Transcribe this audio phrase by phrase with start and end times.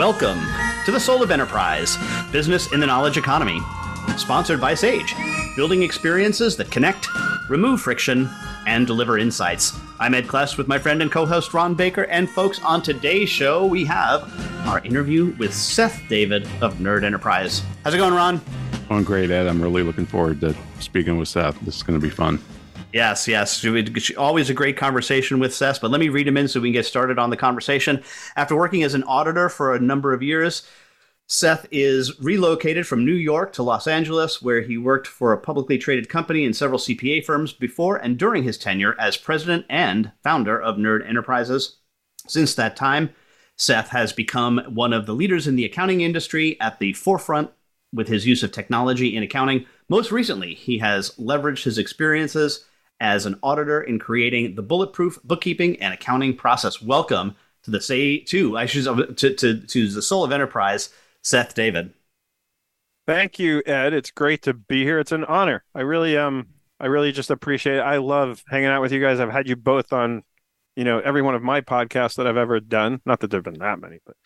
[0.00, 0.40] Welcome
[0.86, 1.98] to the Soul of Enterprise
[2.32, 3.60] Business in the Knowledge Economy,
[4.16, 5.14] sponsored by Sage,
[5.56, 7.06] building experiences that connect,
[7.50, 8.26] remove friction,
[8.66, 9.78] and deliver insights.
[9.98, 13.28] I'm Ed Kless with my friend and co host Ron Baker, and folks, on today's
[13.28, 14.22] show, we have
[14.66, 17.62] our interview with Seth David of Nerd Enterprise.
[17.84, 18.40] How's it going, Ron?
[18.88, 19.48] Going great, Ed.
[19.48, 21.60] I'm really looking forward to speaking with Seth.
[21.60, 22.42] This is going to be fun.
[22.92, 23.64] Yes, yes.
[24.16, 26.72] Always a great conversation with Seth, but let me read him in so we can
[26.72, 28.02] get started on the conversation.
[28.36, 30.66] After working as an auditor for a number of years,
[31.28, 35.78] Seth is relocated from New York to Los Angeles, where he worked for a publicly
[35.78, 40.60] traded company and several CPA firms before and during his tenure as president and founder
[40.60, 41.76] of Nerd Enterprises.
[42.26, 43.10] Since that time,
[43.56, 47.52] Seth has become one of the leaders in the accounting industry at the forefront
[47.92, 49.66] with his use of technology in accounting.
[49.88, 52.64] Most recently, he has leveraged his experiences
[53.00, 56.82] as an auditor in creating the bulletproof bookkeeping and accounting process.
[56.82, 60.90] Welcome to the say to I should to, to to the soul of enterprise,
[61.22, 61.92] Seth David.
[63.06, 63.92] Thank you, Ed.
[63.92, 65.00] It's great to be here.
[65.00, 65.64] It's an honor.
[65.74, 66.46] I really um
[66.78, 67.80] I really just appreciate it.
[67.80, 69.20] I love hanging out with you guys.
[69.20, 70.22] I've had you both on
[70.76, 73.00] you know, every one of my podcasts that I've ever done.
[73.04, 74.16] Not that there've been that many, but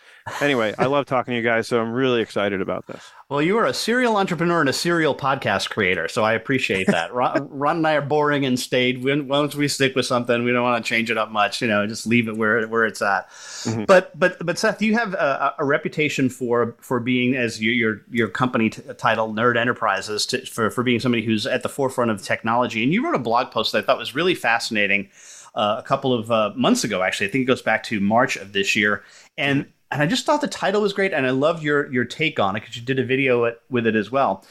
[0.43, 3.03] anyway, I love talking to you guys, so I'm really excited about this.
[3.31, 7.15] Well, you are a serial entrepreneur and a serial podcast creator, so I appreciate that.
[7.15, 9.03] Ron, Ron, and I are boring and staid.
[9.03, 11.63] Once we stick with something, we don't want to change it up much.
[11.63, 13.31] You know, just leave it where where it's at.
[13.31, 13.85] Mm-hmm.
[13.85, 18.03] But but but Seth, you have a, a, reputation for for being as your your,
[18.11, 22.11] your company t- title, Nerd Enterprises, to, for for being somebody who's at the forefront
[22.11, 22.85] of technology.
[22.85, 25.09] And you wrote a blog post that I thought was really fascinating
[25.55, 27.03] uh, a couple of uh, months ago.
[27.03, 29.05] Actually, I think it goes back to March of this year,
[29.37, 32.41] and and I just thought the title was great, and I love your your take
[32.41, 34.45] on it because you did a video with it as well.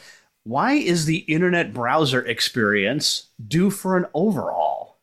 [0.46, 5.00] Why is the internet browser experience due for an overhaul?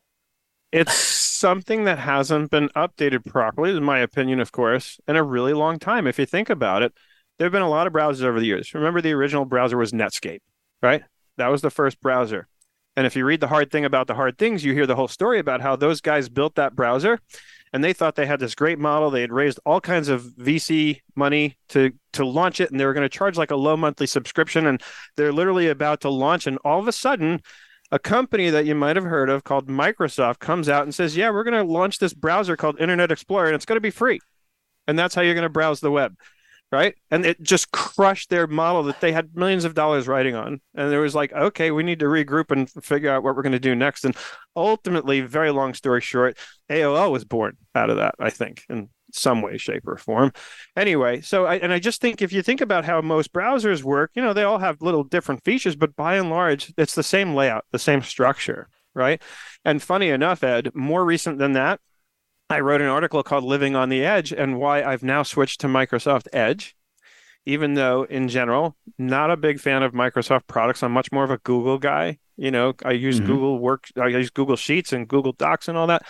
[0.71, 5.53] It's something that hasn't been updated properly, in my opinion, of course, in a really
[5.53, 6.07] long time.
[6.07, 6.93] If you think about it,
[7.37, 8.73] there have been a lot of browsers over the years.
[8.73, 10.41] Remember, the original browser was Netscape,
[10.81, 11.03] right?
[11.37, 12.47] That was the first browser.
[12.95, 15.07] And if you read the hard thing about the hard things, you hear the whole
[15.07, 17.19] story about how those guys built that browser
[17.73, 19.09] and they thought they had this great model.
[19.09, 22.93] They had raised all kinds of VC money to to launch it and they were
[22.93, 24.81] going to charge like a low monthly subscription and
[25.15, 27.41] they're literally about to launch and all of a sudden
[27.91, 31.29] a company that you might have heard of called Microsoft comes out and says, "Yeah,
[31.29, 34.19] we're going to launch this browser called Internet Explorer and it's going to be free."
[34.87, 36.15] And that's how you're going to browse the web
[36.71, 36.95] right?
[37.09, 40.61] And it just crushed their model that they had millions of dollars writing on.
[40.73, 43.51] And there was like, okay, we need to regroup and figure out what we're going
[43.51, 44.05] to do next.
[44.05, 44.15] And
[44.55, 46.37] ultimately, very long story short,
[46.69, 50.31] AOL was born out of that, I think, in some way, shape, or form.
[50.77, 54.11] Anyway, so I and I just think if you think about how most browsers work,
[54.15, 57.35] you know, they all have little different features, but by and large, it's the same
[57.35, 59.21] layout, the same structure, right?
[59.65, 61.81] And funny enough, Ed, more recent than that,
[62.51, 65.67] I wrote an article called Living on the Edge and why I've now switched to
[65.67, 66.75] Microsoft Edge,
[67.45, 70.83] even though in general, not a big fan of Microsoft products.
[70.83, 72.19] I'm much more of a Google guy.
[72.35, 73.27] You know, I use mm-hmm.
[73.27, 76.03] Google Work, I use Google Sheets and Google Docs and all that.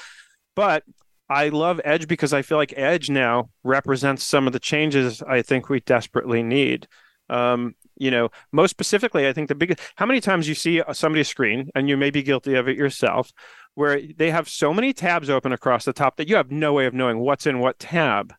[0.56, 0.84] But
[1.30, 5.44] I love Edge because I feel like Edge now represents some of the changes I
[5.44, 6.88] think we desperately need.
[7.30, 11.28] Um, you know, most specifically, I think the biggest, how many times you see somebody's
[11.28, 13.32] screen, and you may be guilty of it yourself,
[13.76, 16.86] where they have so many tabs open across the top that you have no way
[16.86, 18.34] of knowing what's in what tab.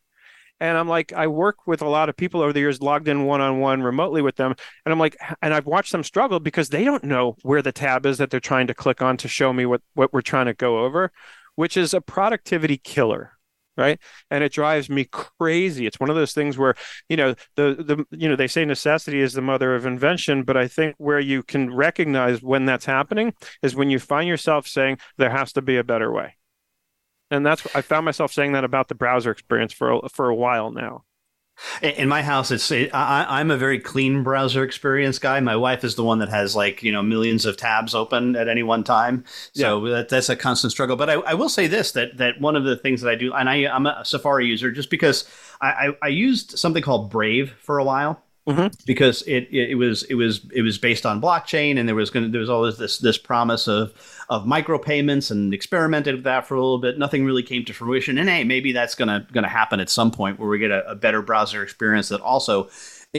[0.60, 3.24] And I'm like, I work with a lot of people over the years, logged in
[3.24, 4.54] one on one remotely with them.
[4.84, 8.06] And I'm like, and I've watched them struggle because they don't know where the tab
[8.06, 10.54] is that they're trying to click on to show me what, what we're trying to
[10.54, 11.10] go over,
[11.56, 13.32] which is a productivity killer
[13.76, 13.98] right?
[14.30, 15.86] And it drives me crazy.
[15.86, 16.74] It's one of those things where
[17.08, 20.56] you know the the you know they say necessity is the mother of invention but
[20.56, 24.98] i think where you can recognize when that's happening is when you find yourself saying
[25.18, 26.36] there has to be a better way.
[27.30, 30.34] And that's i found myself saying that about the browser experience for a, for a
[30.34, 31.04] while now
[31.82, 35.38] in my house, it's I, am a very clean browser experience guy.
[35.40, 38.48] My wife is the one that has like you know millions of tabs open at
[38.48, 39.94] any one time, so yeah.
[39.96, 40.96] that, that's a constant struggle.
[40.96, 43.32] But I, I, will say this that that one of the things that I do,
[43.32, 45.28] and I, I'm a Safari user, just because
[45.60, 48.74] I, I, I used something called Brave for a while, Mm-hmm.
[48.86, 52.10] Because it, it, it was it was it was based on blockchain, and there was
[52.10, 53.94] going there was always this this promise of
[54.32, 56.98] of micropayments, and experimented with that for a little bit.
[56.98, 60.38] Nothing really came to fruition, and hey, maybe that's gonna gonna happen at some point
[60.38, 62.70] where we get a, a better browser experience that also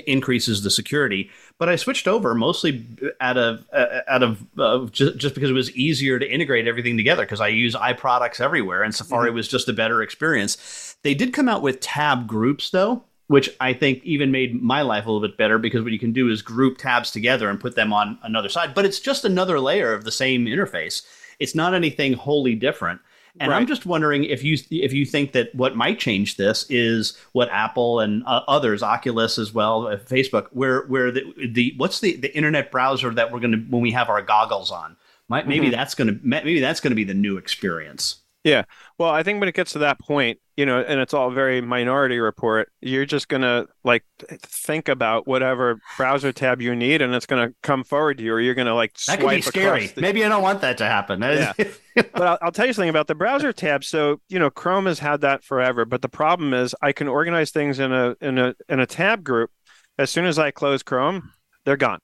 [0.07, 1.29] increases the security.
[1.59, 2.87] But I switched over mostly
[3.21, 3.63] out of
[4.07, 7.49] out of uh, just, just because it was easier to integrate everything together because I
[7.49, 9.35] use iProducts everywhere, and Safari mm-hmm.
[9.35, 10.95] was just a better experience.
[11.03, 15.05] They did come out with tab groups though, which I think even made my life
[15.05, 17.75] a little bit better because what you can do is group tabs together and put
[17.75, 18.73] them on another side.
[18.73, 21.03] But it's just another layer of the same interface.
[21.39, 23.01] It's not anything wholly different.
[23.39, 23.57] And right.
[23.57, 27.49] I'm just wondering if you if you think that what might change this is what
[27.49, 32.15] Apple and uh, others, Oculus as well, uh, Facebook, where where the, the what's the
[32.15, 34.95] the internet browser that we're going to when we have our goggles on,
[35.29, 35.75] might, maybe mm-hmm.
[35.75, 38.17] that's going to maybe that's going to be the new experience.
[38.43, 38.63] Yeah.
[38.97, 41.61] Well, I think when it gets to that point, you know, and it's all very
[41.61, 47.15] minority report, you're just going to like think about whatever browser tab you need and
[47.15, 49.41] it's going to come forward to you or you're going to like That could be
[49.41, 49.87] scary.
[49.87, 50.01] The...
[50.01, 51.21] Maybe I don't want that to happen.
[51.21, 51.53] Yeah.
[51.95, 53.83] but I'll, I'll, tell you something about the browser tab.
[53.83, 57.51] So, you know, Chrome has had that forever, but the problem is I can organize
[57.51, 59.51] things in a in a in a tab group.
[59.97, 61.31] As soon as I close Chrome,
[61.65, 61.99] they're gone.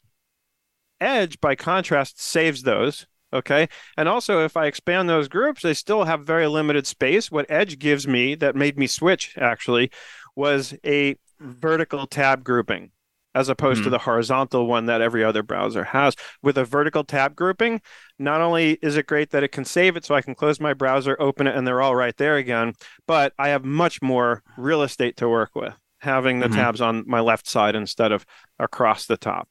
[1.02, 3.70] Edge by contrast saves those Okay.
[3.96, 7.30] And also, if I expand those groups, they still have very limited space.
[7.30, 9.92] What Edge gives me that made me switch actually
[10.36, 12.92] was a vertical tab grouping
[13.36, 13.86] as opposed mm-hmm.
[13.86, 16.16] to the horizontal one that every other browser has.
[16.42, 17.82] With a vertical tab grouping,
[18.18, 20.74] not only is it great that it can save it so I can close my
[20.74, 22.74] browser, open it, and they're all right there again,
[23.08, 26.56] but I have much more real estate to work with having the mm-hmm.
[26.56, 28.26] tabs on my left side instead of
[28.58, 29.50] across the top.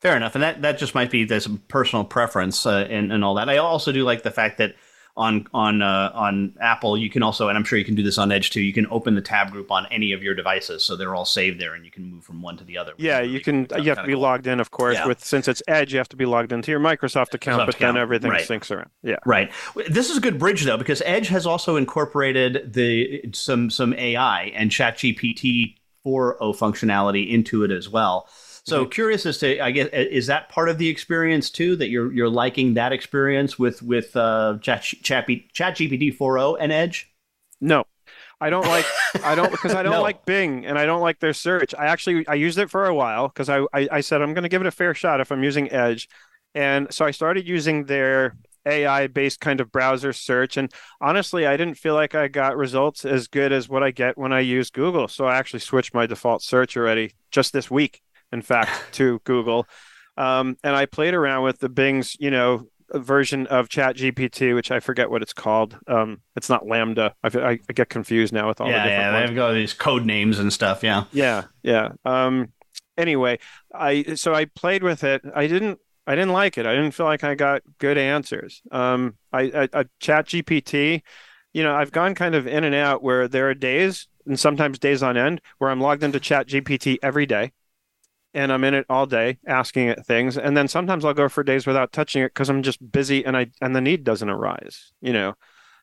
[0.00, 3.24] Fair enough, and that, that just might be there's some personal preference uh, and and
[3.24, 3.48] all that.
[3.48, 4.74] I also do like the fact that
[5.16, 8.18] on on uh, on Apple you can also, and I'm sure you can do this
[8.18, 8.60] on Edge too.
[8.60, 11.58] You can open the tab group on any of your devices, so they're all saved
[11.58, 12.92] there, and you can move from one to the other.
[12.98, 13.66] Yeah, you can.
[13.78, 14.20] You have to be cool.
[14.20, 14.96] logged in, of course.
[14.96, 15.06] Yeah.
[15.06, 17.74] With since it's Edge, you have to be logged into your Microsoft account, Microsoft but
[17.76, 17.94] account.
[17.94, 18.46] then everything right.
[18.46, 18.90] syncs around.
[19.02, 19.50] Yeah, right.
[19.88, 24.52] This is a good bridge though, because Edge has also incorporated the some some AI
[24.54, 28.28] and ChatGPT 4.0 functionality into it as well.
[28.66, 28.90] So mm-hmm.
[28.90, 32.28] curious as to, I guess, is that part of the experience too that you're you're
[32.28, 37.12] liking that experience with with uh, Chat Chat, Chat GPT 4.0 and Edge?
[37.60, 37.84] No,
[38.40, 38.84] I don't like
[39.22, 40.02] I don't because I don't no.
[40.02, 41.74] like Bing and I don't like their search.
[41.78, 44.42] I actually I used it for a while because I, I, I said I'm going
[44.42, 46.08] to give it a fair shot if I'm using Edge,
[46.52, 48.36] and so I started using their
[48.66, 50.56] AI based kind of browser search.
[50.56, 54.18] And honestly, I didn't feel like I got results as good as what I get
[54.18, 55.06] when I use Google.
[55.06, 58.02] So I actually switched my default search already just this week
[58.32, 59.66] in fact, to Google.
[60.16, 64.70] Um, and I played around with the Bing's, you know, version of Chat GPT, which
[64.70, 65.76] I forget what it's called.
[65.86, 67.14] Um, it's not Lambda.
[67.22, 69.26] I, I, get confused now with all yeah, the different yeah.
[69.26, 70.82] They've got these code names and stuff.
[70.82, 71.90] Yeah, yeah, yeah.
[72.04, 72.52] Um,
[72.96, 73.38] anyway,
[73.74, 75.22] I so I played with it.
[75.34, 75.78] I didn't.
[76.08, 76.66] I didn't like it.
[76.66, 78.62] I didn't feel like I got good answers.
[78.70, 81.02] Um, I, I, I Chat GPT.
[81.52, 84.78] You know, I've gone kind of in and out where there are days and sometimes
[84.78, 87.52] days on end where I'm logged into Chat GPT every day
[88.36, 90.38] and I'm in it all day asking it things.
[90.38, 93.36] And then sometimes I'll go for days without touching it because I'm just busy and
[93.36, 95.34] I and the need doesn't arise, you know.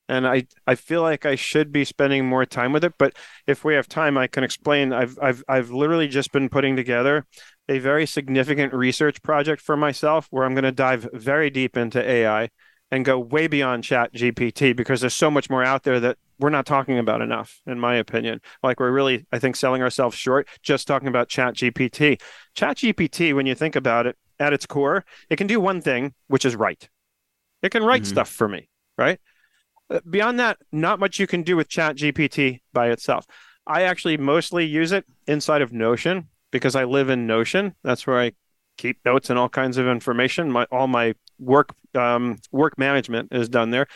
[0.10, 2.94] And I I feel like I should be spending more time with it.
[3.00, 3.16] But
[3.48, 4.94] if we have time, I can explain.
[4.94, 7.26] I've I've I've literally just been putting together
[7.70, 12.02] a very significant research project for myself where I'm going to dive very deep into
[12.08, 12.50] AI
[12.94, 16.51] and go way beyond chat gpt because there's so much more out there that we're
[16.51, 18.40] not talking about enough in my opinion.
[18.62, 22.21] Like we're really i think selling ourselves short just talking about chat gpt
[22.54, 26.14] chat gpt when you think about it at its core it can do one thing
[26.28, 26.90] which is write.
[27.64, 28.12] It can write mm-hmm.
[28.12, 29.19] stuff for me right?
[29.90, 33.26] Uh, beyond that not much you can do with chat gpt by itself.
[33.66, 37.73] I actually mostly use it inside of notion because i live in notion.
[37.83, 38.33] That's where i
[38.78, 40.52] keep notes and all kinds of information.
[40.52, 43.88] My all my work um, work management is done there.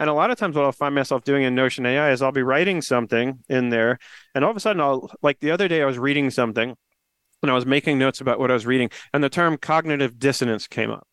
[0.00, 2.32] And a lot of times, what I'll find myself doing in Notion AI is I'll
[2.32, 3.98] be writing something in there,
[4.34, 6.74] and all of a sudden, I'll like the other day I was reading something,
[7.42, 10.66] and I was making notes about what I was reading, and the term cognitive dissonance
[10.66, 11.06] came up.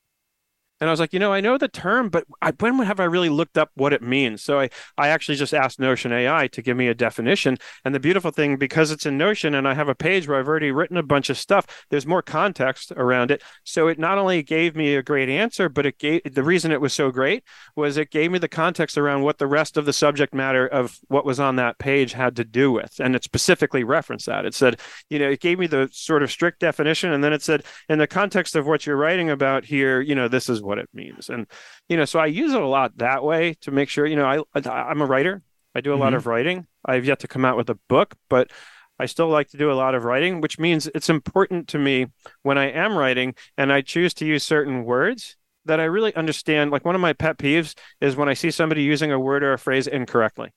[0.82, 3.06] And I was like, you know, I know the term, but I, when have I
[3.06, 4.42] really looked up what it means?
[4.42, 7.58] So I, I actually just asked Notion AI to give me a definition.
[7.84, 10.48] And the beautiful thing, because it's in Notion and I have a page where I've
[10.48, 13.44] already written a bunch of stuff, there's more context around it.
[13.64, 16.82] So it not only gave me a great answer, but it gave the reason it
[16.82, 17.44] was so great
[17.76, 20.98] was it gave me the context around what the rest of the subject matter of
[21.08, 23.00] what was on that page had to do with.
[23.00, 24.46] And it specifically referenced that.
[24.46, 27.12] It said, you know, it gave me the sort of strict definition.
[27.12, 30.28] And then it said, in the context of what you're writing about here, you know,
[30.28, 31.30] this is what it means.
[31.30, 31.48] And,
[31.90, 34.46] you know, so I use it a lot that way to make sure, you know,
[34.56, 35.42] I, I'm a writer.
[35.76, 36.04] I do a mm-hmm.
[36.04, 36.68] lot of writing.
[36.86, 38.52] I've yet to come out with a book, but
[39.00, 42.08] I still like to do a lot of writing, which means it's important to me
[42.44, 45.36] when I am writing and I choose to use certain words
[45.66, 46.72] that I really understand.
[46.72, 49.54] Like one of my pet peeves is when I see somebody using a word or
[49.54, 50.52] a phrase incorrectly.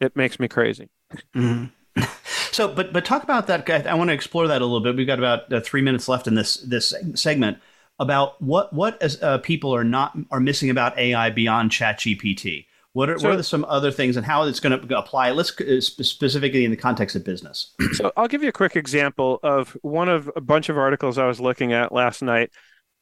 [0.00, 0.88] It makes me crazy.
[1.36, 1.66] Mm-hmm.
[2.50, 3.70] So, but but talk about that.
[3.86, 4.96] I want to explore that a little bit.
[4.96, 7.58] We've got about uh, three minutes left in this this segment
[7.98, 12.66] about what what as uh, people are not are missing about AI beyond ChatGPT.
[12.94, 15.30] What are, so, what are some other things and how it's going to apply?
[15.30, 17.74] Let's uh, specifically in the context of business.
[17.92, 21.26] so I'll give you a quick example of one of a bunch of articles I
[21.26, 22.50] was looking at last night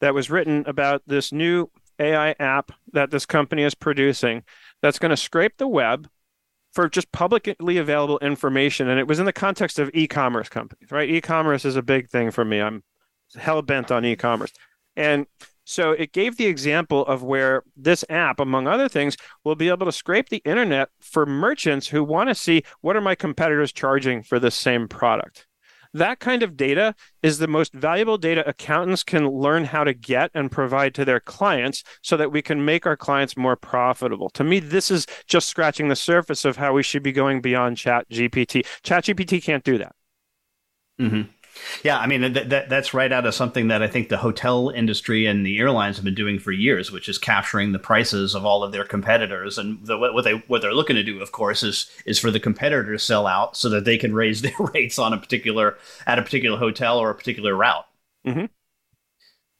[0.00, 4.42] that was written about this new AI app that this company is producing
[4.82, 6.08] that's going to scrape the web
[6.72, 8.88] for just publicly available information.
[8.88, 11.08] And it was in the context of e commerce companies, right?
[11.08, 12.60] E commerce is a big thing for me.
[12.60, 12.82] I'm
[13.34, 14.52] hell bent on e commerce.
[14.96, 15.26] And
[15.64, 19.86] so it gave the example of where this app, among other things, will be able
[19.86, 24.22] to scrape the internet for merchants who want to see what are my competitors charging
[24.22, 25.46] for this same product.
[25.92, 30.30] That kind of data is the most valuable data accountants can learn how to get
[30.34, 34.28] and provide to their clients so that we can make our clients more profitable.
[34.30, 37.78] To me, this is just scratching the surface of how we should be going beyond
[37.78, 38.66] Chat GPT.
[38.82, 39.94] Chat GPT can't do that.
[41.00, 41.30] Mm-hmm.
[41.82, 44.70] Yeah, I mean that, that, that's right out of something that I think the hotel
[44.70, 48.44] industry and the airlines have been doing for years, which is capturing the prices of
[48.44, 49.58] all of their competitors.
[49.58, 52.40] And the, what they what they're looking to do, of course, is is for the
[52.40, 56.18] competitor to sell out so that they can raise their rates on a particular at
[56.18, 57.86] a particular hotel or a particular route.
[58.26, 58.46] Mm-hmm.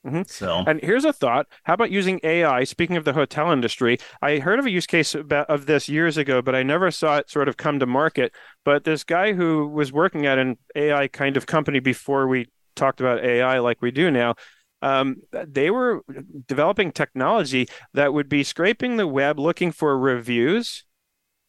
[0.07, 0.23] Mm-hmm.
[0.27, 2.65] So, and here's a thought: How about using AI?
[2.65, 6.41] Speaking of the hotel industry, I heard of a use case of this years ago,
[6.41, 8.33] but I never saw it sort of come to market.
[8.65, 12.47] But this guy who was working at an AI kind of company before we
[12.77, 14.37] talked about AI like we do now,
[14.81, 16.03] um, they were
[16.47, 20.85] developing technology that would be scraping the web looking for reviews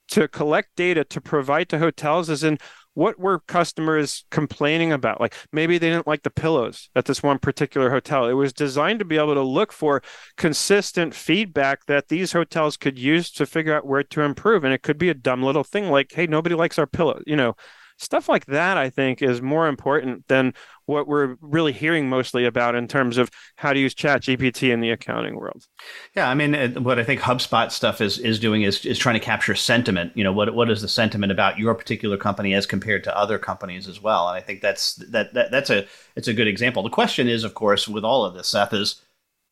[0.08, 2.58] to collect data to provide to hotels as in
[2.98, 5.22] what were customers complaining about?
[5.22, 8.26] Like maybe they didn't like the pillows at this one particular hotel.
[8.26, 10.02] It was designed to be able to look for
[10.36, 14.64] consistent feedback that these hotels could use to figure out where to improve.
[14.64, 17.22] And it could be a dumb little thing like, hey, nobody likes our pillow.
[17.28, 17.56] You know,
[17.98, 20.54] stuff like that i think is more important than
[20.88, 24.80] what we're really hearing mostly about in terms of how to use chat gpt in
[24.80, 25.68] the accounting world.
[26.16, 29.26] Yeah i mean what i think hubspot stuff is is doing is is trying to
[29.26, 30.14] capture sentiment.
[30.16, 33.38] You know what what is the sentiment about your particular company as compared to other
[33.38, 34.28] companies as well?
[34.30, 35.86] And i think that's that, that that's a
[36.16, 36.84] it's a good example.
[36.84, 39.02] The question is of course with all of this seth is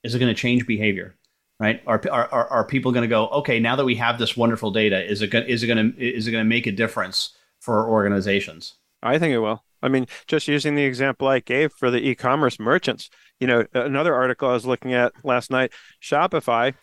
[0.04, 1.16] is it going to change behavior
[1.58, 1.82] right?
[1.88, 5.02] Are, are, are people going to go, okay, now that we have this wonderful data,
[5.10, 7.32] is it, is it going to, is it going to make a difference
[7.65, 8.75] for organizations.
[9.01, 9.63] I think it will.
[9.81, 14.13] I mean, just using the example I gave for the e-commerce merchants, you know, another
[14.13, 16.74] article I was looking at last night, Shopify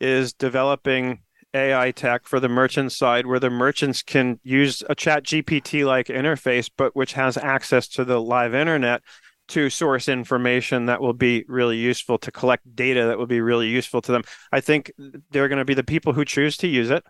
[0.00, 1.20] is developing
[1.54, 6.06] AI tech for the merchant side where the merchants can use a chat GPT like
[6.06, 9.02] interface, but which has access to the live internet
[9.48, 13.68] to source information that will be really useful to collect data that will be really
[13.68, 14.22] useful to them.
[14.52, 14.92] I think
[15.30, 17.04] they're going to be the people who choose to use it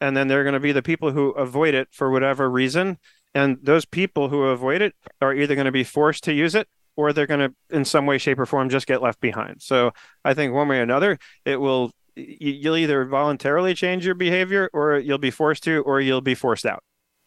[0.00, 2.98] and then they're going to be the people who avoid it for whatever reason.
[3.34, 6.68] And those people who avoid it are either going to be forced to use it
[6.96, 9.62] or they're going to in some way shape or form just get left behind.
[9.62, 9.92] So
[10.24, 14.98] i think one way or another it will you'll either voluntarily change your behavior or
[14.98, 16.82] you'll be forced to or you'll be forced out.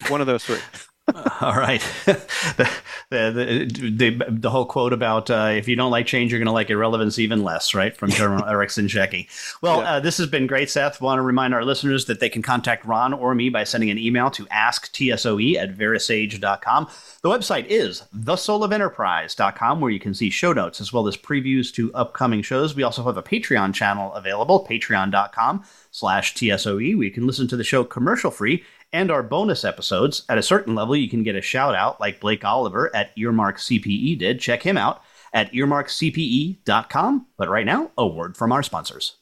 [0.09, 0.59] One of those three
[1.41, 1.81] All right.
[2.05, 2.69] the,
[3.09, 6.53] the, the, the, whole quote about uh, if you don't like change, you're going to
[6.53, 7.95] like irrelevance even less, right?
[7.95, 9.27] From General Eric Shinseki.
[9.61, 9.93] Well, yeah.
[9.93, 11.01] uh, this has been great, Seth.
[11.01, 13.99] Want to remind our listeners that they can contact Ron or me by sending an
[13.99, 16.89] email to asktsoe at verasage.com.
[17.21, 21.93] The website is thesoulofenterprise.com, where you can see show notes as well as previews to
[21.93, 22.75] upcoming shows.
[22.75, 27.57] We also have a Patreon channel available, patreon.com slash TSOE, where you can listen to
[27.57, 30.23] the show commercial free and our bonus episodes.
[30.29, 33.57] At a certain level, you can get a shout out like Blake Oliver at Earmark
[33.57, 34.39] CPE did.
[34.39, 35.01] Check him out
[35.33, 37.27] at earmarkcpe.com.
[37.35, 39.17] But right now, a word from our sponsors.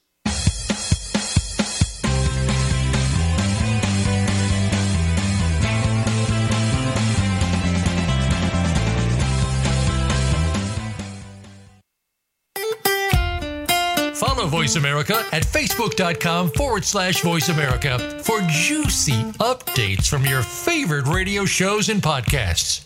[14.21, 21.07] Follow Voice America at facebook.com forward slash voice America for juicy updates from your favorite
[21.07, 22.85] radio shows and podcasts.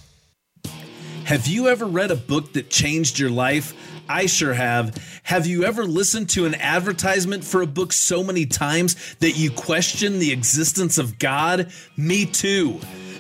[1.26, 3.74] Have you ever read a book that changed your life?
[4.08, 4.96] I sure have.
[5.24, 9.52] Have you ever listened to an advertisement for a book so many times that you
[9.52, 11.70] question the existence of God?
[11.98, 12.80] Me too.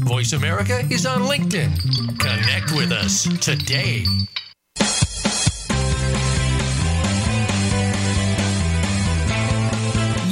[0.00, 2.18] Voice America is on LinkedIn.
[2.18, 4.04] Connect with us today.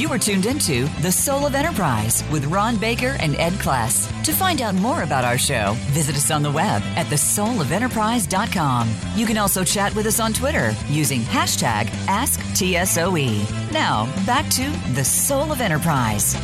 [0.08, 4.10] You are tuned into The Soul of Enterprise with Ron Baker and Ed Kless.
[4.24, 8.90] To find out more about our show, visit us on the web at thesoulofenterprise.com.
[9.16, 13.70] You can also chat with us on Twitter using hashtag AskTSOE.
[13.70, 16.36] Now, back to The Soul of Enterprise.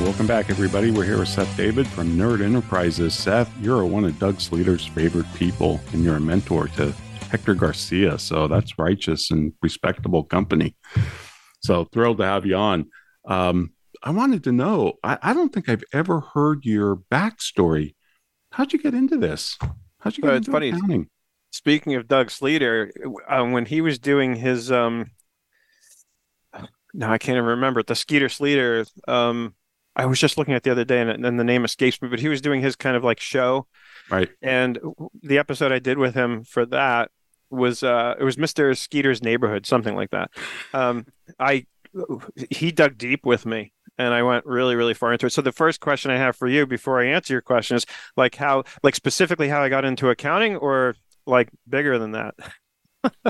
[0.00, 0.90] Welcome back, everybody.
[0.90, 3.12] We're here with Seth David from Nerd Enterprises.
[3.12, 6.92] Seth, you're one of Doug Sleeter's favorite people, and you're a mentor to
[7.30, 8.18] Hector Garcia.
[8.18, 10.74] So that's righteous and respectable company.
[11.60, 12.86] So thrilled to have you on.
[13.26, 17.94] Um, I wanted to know, I, I, don't think I've ever heard your backstory.
[18.52, 19.58] How'd you get into this?
[19.98, 20.68] How'd you get well, into it's funny.
[20.70, 21.08] accounting?
[21.52, 22.90] Speaking of Doug Sleeter,
[23.28, 25.10] uh, when he was doing his, um,
[26.94, 29.54] now I can't even remember it, the Skeeter Sleeter, um,
[29.96, 32.20] I was just looking at the other day and, and the name escapes me, but
[32.20, 33.66] he was doing his kind of like show.
[34.10, 34.28] Right.
[34.42, 34.78] And
[35.22, 37.10] the episode I did with him for that
[37.50, 38.76] was uh it was Mr.
[38.76, 40.30] Skeeter's neighborhood, something like that.
[40.72, 41.06] Um
[41.38, 41.66] I
[42.50, 45.30] he dug deep with me and I went really, really far into it.
[45.30, 47.84] So the first question I have for you before I answer your question is
[48.16, 50.94] like how like specifically how I got into accounting or
[51.26, 52.34] like bigger than that?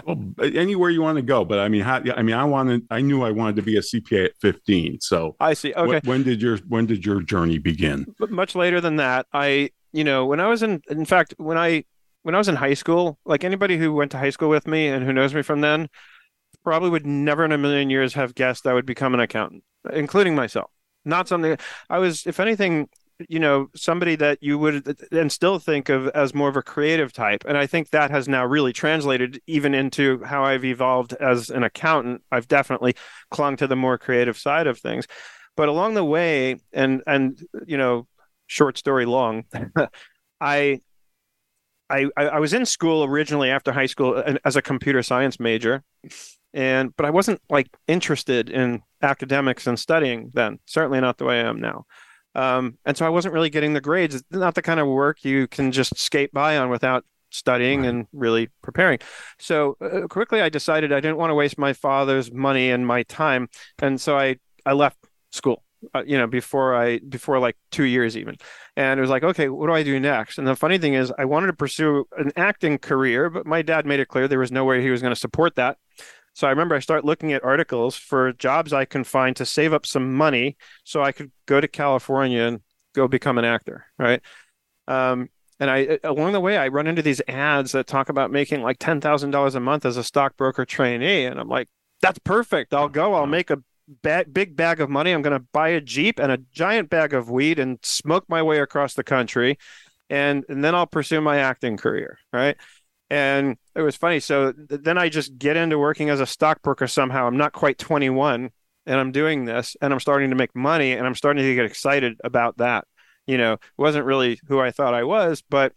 [0.04, 3.00] Well, anywhere you want to go, but I mean, how, I mean, I wanted, I
[3.00, 5.00] knew I wanted to be a CPA at 15.
[5.00, 5.72] So I see.
[5.74, 6.00] Okay.
[6.04, 8.06] Wh- when did your, when did your journey begin?
[8.18, 9.26] But much later than that.
[9.32, 11.84] I, you know, when I was in, in fact, when I,
[12.22, 14.88] when I was in high school, like anybody who went to high school with me
[14.88, 15.88] and who knows me from then,
[16.62, 20.34] probably would never in a million years have guessed I would become an accountant, including
[20.34, 20.70] myself.
[21.04, 21.56] Not something
[21.88, 22.88] I was, if anything,
[23.28, 27.12] you know, somebody that you would and still think of as more of a creative
[27.12, 27.44] type.
[27.46, 31.62] And I think that has now really translated even into how I've evolved as an
[31.62, 32.22] accountant.
[32.30, 32.94] I've definitely
[33.30, 35.06] clung to the more creative side of things.
[35.56, 38.06] But along the way, and and you know,
[38.46, 39.44] short story long,
[40.40, 40.80] I
[41.90, 45.82] I, I was in school originally after high school uh, as a computer science major,
[46.54, 50.60] and but I wasn't like interested in academics and studying then.
[50.66, 51.84] Certainly not the way I am now.
[52.34, 54.14] Um, and so I wasn't really getting the grades.
[54.14, 58.06] It's not the kind of work you can just skate by on without studying and
[58.12, 58.98] really preparing.
[59.38, 63.02] So uh, quickly, I decided I didn't want to waste my father's money and my
[63.04, 63.48] time,
[63.80, 64.98] and so I I left
[65.32, 65.62] school
[65.94, 68.36] uh, you know, before I before like two years even,
[68.76, 70.38] and it was like, okay, what do I do next?
[70.38, 73.86] And the funny thing is, I wanted to pursue an acting career, but my dad
[73.86, 75.78] made it clear there was no way he was going to support that.
[76.34, 79.72] So I remember I start looking at articles for jobs I can find to save
[79.72, 82.60] up some money so I could go to California and
[82.94, 84.22] go become an actor, right?
[84.88, 88.62] Um, and I along the way I run into these ads that talk about making
[88.62, 91.68] like ten thousand dollars a month as a stockbroker trainee, and I'm like,
[92.00, 92.72] that's perfect.
[92.72, 93.14] I'll go.
[93.14, 93.58] I'll make a
[94.02, 95.12] bag, big bag of money.
[95.12, 98.42] I'm going to buy a Jeep and a giant bag of weed and smoke my
[98.42, 99.58] way across the country.
[100.08, 102.18] And, and then I'll pursue my acting career.
[102.32, 102.56] Right.
[103.10, 104.20] And it was funny.
[104.20, 107.26] So th- then I just get into working as a stockbroker somehow.
[107.26, 108.50] I'm not quite 21
[108.86, 111.64] and I'm doing this and I'm starting to make money and I'm starting to get
[111.64, 112.84] excited about that.
[113.26, 115.72] You know, wasn't really who I thought I was, but,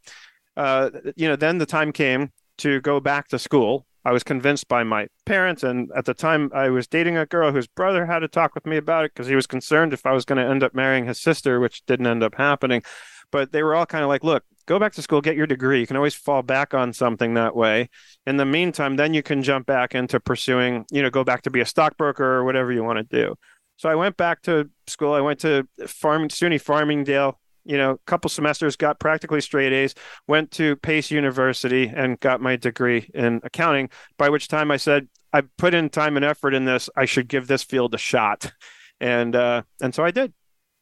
[0.55, 4.67] uh, you know, then the time came to go back to school I was convinced
[4.67, 8.19] by my parents, and at the time, I was dating a girl whose brother had
[8.19, 10.49] to talk with me about it because he was concerned if I was going to
[10.49, 12.83] end up marrying his sister, which didn't end up happening.
[13.31, 15.79] But they were all kind of like, "Look, go back to school, get your degree.
[15.79, 17.89] You can always fall back on something that way.
[18.25, 21.49] In the meantime, then you can jump back into pursuing, you know, go back to
[21.49, 23.35] be a stockbroker or whatever you want to do."
[23.77, 25.13] So I went back to school.
[25.13, 29.95] I went to farming SUNY Farmingdale you know, a couple semesters, got practically straight A's,
[30.27, 33.89] went to Pace University and got my degree in accounting.
[34.17, 36.89] By which time I said, I put in time and effort in this.
[36.95, 38.51] I should give this field a shot.
[38.99, 40.33] And uh, and so I did.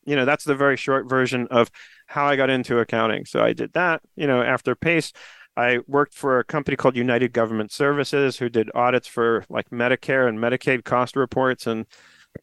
[0.03, 1.71] You know, that's the very short version of
[2.11, 3.25] how I got into accounting.
[3.25, 4.01] So I did that.
[4.17, 5.13] You know, after Pace,
[5.55, 10.27] I worked for a company called United Government Services, who did audits for like Medicare
[10.27, 11.85] and Medicaid cost reports, and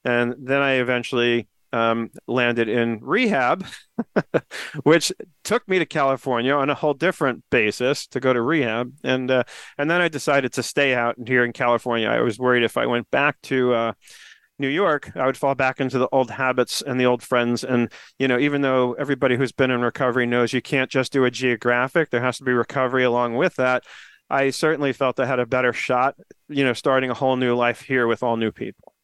[0.05, 3.67] and then I eventually um, landed in rehab,
[4.85, 5.13] which
[5.45, 9.45] took me to California on a whole different basis to go to rehab, and uh,
[9.77, 12.09] and then I decided to stay out here in California.
[12.09, 13.93] I was worried if I went back to uh,
[14.59, 17.63] New York, I would fall back into the old habits and the old friends.
[17.63, 21.25] And, you know, even though everybody who's been in recovery knows you can't just do
[21.25, 23.85] a geographic, there has to be recovery along with that.
[24.31, 26.17] I certainly felt I had a better shot,
[26.49, 28.95] you know, starting a whole new life here with all new people.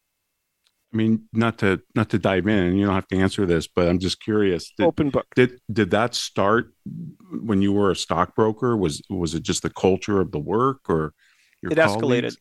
[0.92, 3.66] I mean, not to not to dive in, and you don't have to answer this,
[3.66, 4.72] but I'm just curious.
[4.78, 5.26] Did, Open book.
[5.34, 6.72] Did did that start
[7.32, 8.76] when you were a stockbroker?
[8.76, 11.12] Was was it just the culture of the work, or
[11.64, 12.36] it escalated?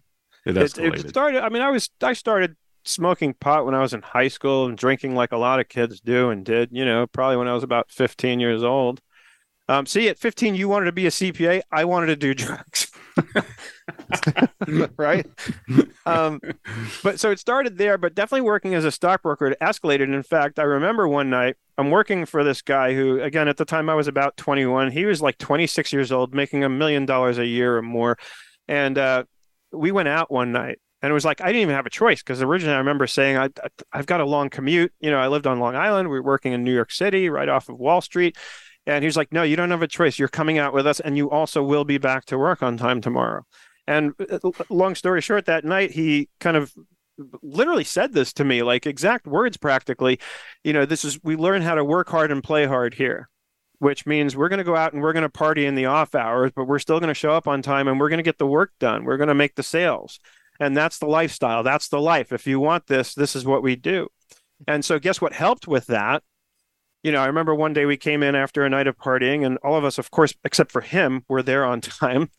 [0.45, 0.99] It escalated.
[0.99, 1.43] It, it started.
[1.43, 4.77] I mean, I was I started smoking pot when I was in high school and
[4.77, 6.69] drinking like a lot of kids do and did.
[6.71, 9.01] You know, probably when I was about 15 years old.
[9.69, 11.61] Um, see, at 15, you wanted to be a CPA.
[11.71, 12.91] I wanted to do drugs.
[14.97, 15.25] right.
[16.05, 16.41] Um,
[17.01, 20.13] but so it started there, but definitely working as a stockbroker, it escalated.
[20.13, 23.65] In fact, I remember one night I'm working for this guy who, again, at the
[23.65, 24.91] time I was about 21.
[24.91, 28.17] He was like 26 years old, making a million dollars a year or more.
[28.67, 29.23] And uh,
[29.71, 32.23] we went out one night and it was like I didn't even have a choice
[32.23, 33.49] because originally I remember saying I,
[33.91, 34.93] I've got a long commute.
[35.01, 36.09] You know, I lived on Long Island.
[36.09, 38.37] We were working in New York City, right off of Wall Street,
[38.87, 40.17] and he's like, "No, you don't have a choice.
[40.17, 43.01] You're coming out with us, and you also will be back to work on time
[43.01, 43.43] tomorrow."
[43.85, 44.39] And uh,
[44.69, 46.73] long story short, that night he kind of
[47.41, 50.19] literally said this to me, like exact words practically.
[50.63, 53.29] You know, this is we learn how to work hard and play hard here
[53.79, 56.15] which means we're going to go out and we're going to party in the off
[56.15, 58.37] hours, but we're still going to show up on time and we're going to get
[58.37, 59.03] the work done.
[59.03, 60.21] We're going to make the sales.
[60.59, 61.63] And that's the lifestyle.
[61.63, 62.31] That's the life.
[62.31, 64.07] If you want this, this is what we do.
[64.67, 66.23] And so, guess what helped with that?
[67.03, 69.57] you know, I remember one day we came in after a night of partying, and
[69.57, 72.29] all of us, of course, except for him, were there on time.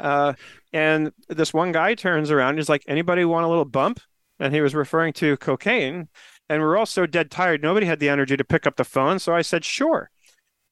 [0.00, 0.32] Uh,
[0.72, 4.00] and this one guy turns around, he's like, "Anybody want a little bump?"
[4.40, 6.08] And he was referring to cocaine.
[6.48, 8.84] And we are all so dead tired, nobody had the energy to pick up the
[8.84, 9.18] phone.
[9.18, 10.10] So I said, "Sure."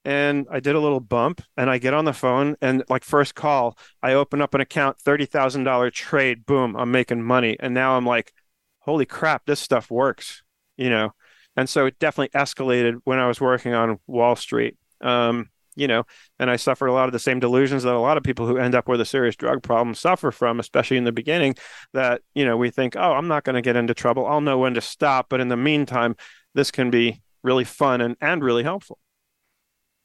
[0.05, 3.35] And I did a little bump, and I get on the phone, and like first
[3.35, 7.75] call, I open up an account, thirty thousand dollar trade, boom, I'm making money, and
[7.75, 8.33] now I'm like,
[8.81, 10.43] "Holy crap, this stuff works!"
[10.79, 11.13] You know
[11.57, 14.77] and so it definitely escalated when I was working on Wall Street.
[15.01, 16.05] Um, you know,
[16.39, 18.57] and I suffered a lot of the same delusions that a lot of people who
[18.59, 21.55] end up with a serious drug problem suffer from, especially in the beginning.
[21.93, 24.27] That you know, we think, oh, I'm not going to get into trouble.
[24.27, 25.27] I'll know when to stop.
[25.29, 26.17] But in the meantime,
[26.55, 28.99] this can be really fun and and really helpful.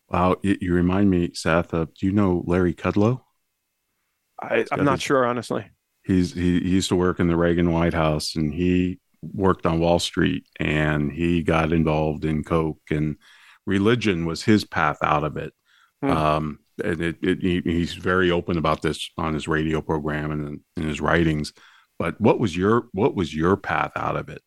[0.09, 1.73] Wow, you, you remind me, Seth.
[1.73, 3.21] Of, do you know Larry Kudlow?
[4.41, 5.65] I, am not his, sure, honestly.
[6.03, 8.99] He's he, he used to work in the Reagan White House, and he
[9.33, 13.15] worked on Wall Street and he got involved in coke and
[13.65, 15.53] religion was his path out of it.
[16.01, 16.11] Hmm.
[16.11, 20.59] Um, and it, it, he, he's very open about this on his radio program and
[20.75, 21.53] in his writings.
[21.97, 24.41] But what was your what was your path out of it?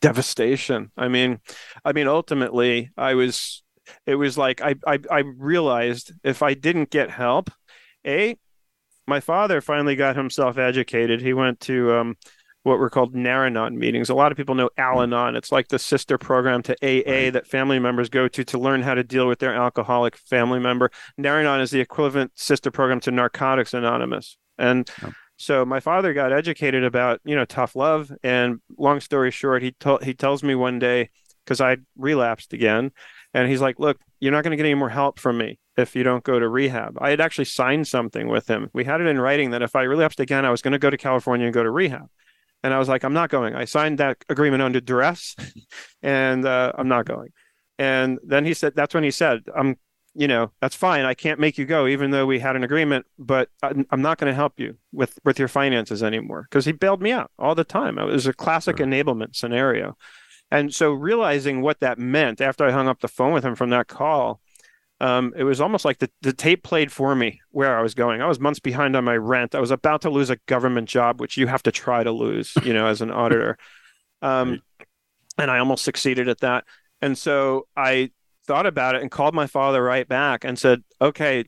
[0.00, 0.90] Devastation.
[0.96, 1.40] I mean,
[1.84, 3.62] I mean, ultimately, I was.
[4.06, 7.50] It was like I I, I realized if I didn't get help,
[8.06, 8.36] a
[9.06, 11.22] my father finally got himself educated.
[11.22, 12.16] He went to um,
[12.62, 14.10] what were called Naranon meetings.
[14.10, 15.34] A lot of people know Al Anon.
[15.34, 17.30] It's like the sister program to AA right.
[17.30, 20.90] that family members go to to learn how to deal with their alcoholic family member.
[21.18, 24.36] Naranon is the equivalent sister program to Narcotics Anonymous.
[24.58, 24.88] And
[25.38, 28.12] so my father got educated about, you know, tough love.
[28.22, 31.10] And long story short, he told he tells me one day,
[31.44, 32.90] because I relapsed again,
[33.34, 35.94] and he's like, Look, you're not going to get any more help from me if
[35.94, 36.98] you don't go to rehab.
[37.00, 38.68] I had actually signed something with him.
[38.72, 40.90] We had it in writing that if I relapsed again, I was going to go
[40.90, 42.08] to California and go to rehab.
[42.62, 43.54] And I was like, I'm not going.
[43.54, 45.36] I signed that agreement under duress
[46.02, 47.30] and uh, I'm not going.
[47.78, 49.76] And then he said, that's when he said, I'm,
[50.14, 51.04] you know, that's fine.
[51.04, 54.30] I can't make you go, even though we had an agreement, but I'm not going
[54.30, 56.48] to help you with, with your finances anymore.
[56.50, 57.98] Cause he bailed me out all the time.
[57.98, 58.86] It was a classic sure.
[58.86, 59.96] enablement scenario.
[60.50, 63.70] And so realizing what that meant after I hung up the phone with him from
[63.70, 64.40] that call,
[65.00, 68.20] um, it was almost like the, the tape played for me where I was going.
[68.20, 69.54] I was months behind on my rent.
[69.54, 72.52] I was about to lose a government job, which you have to try to lose,
[72.64, 73.58] you know, as an auditor.
[74.20, 74.62] Um,
[75.38, 76.64] and I almost succeeded at that.
[77.00, 78.10] And so I
[78.48, 81.44] thought about it and called my father right back and said, okay,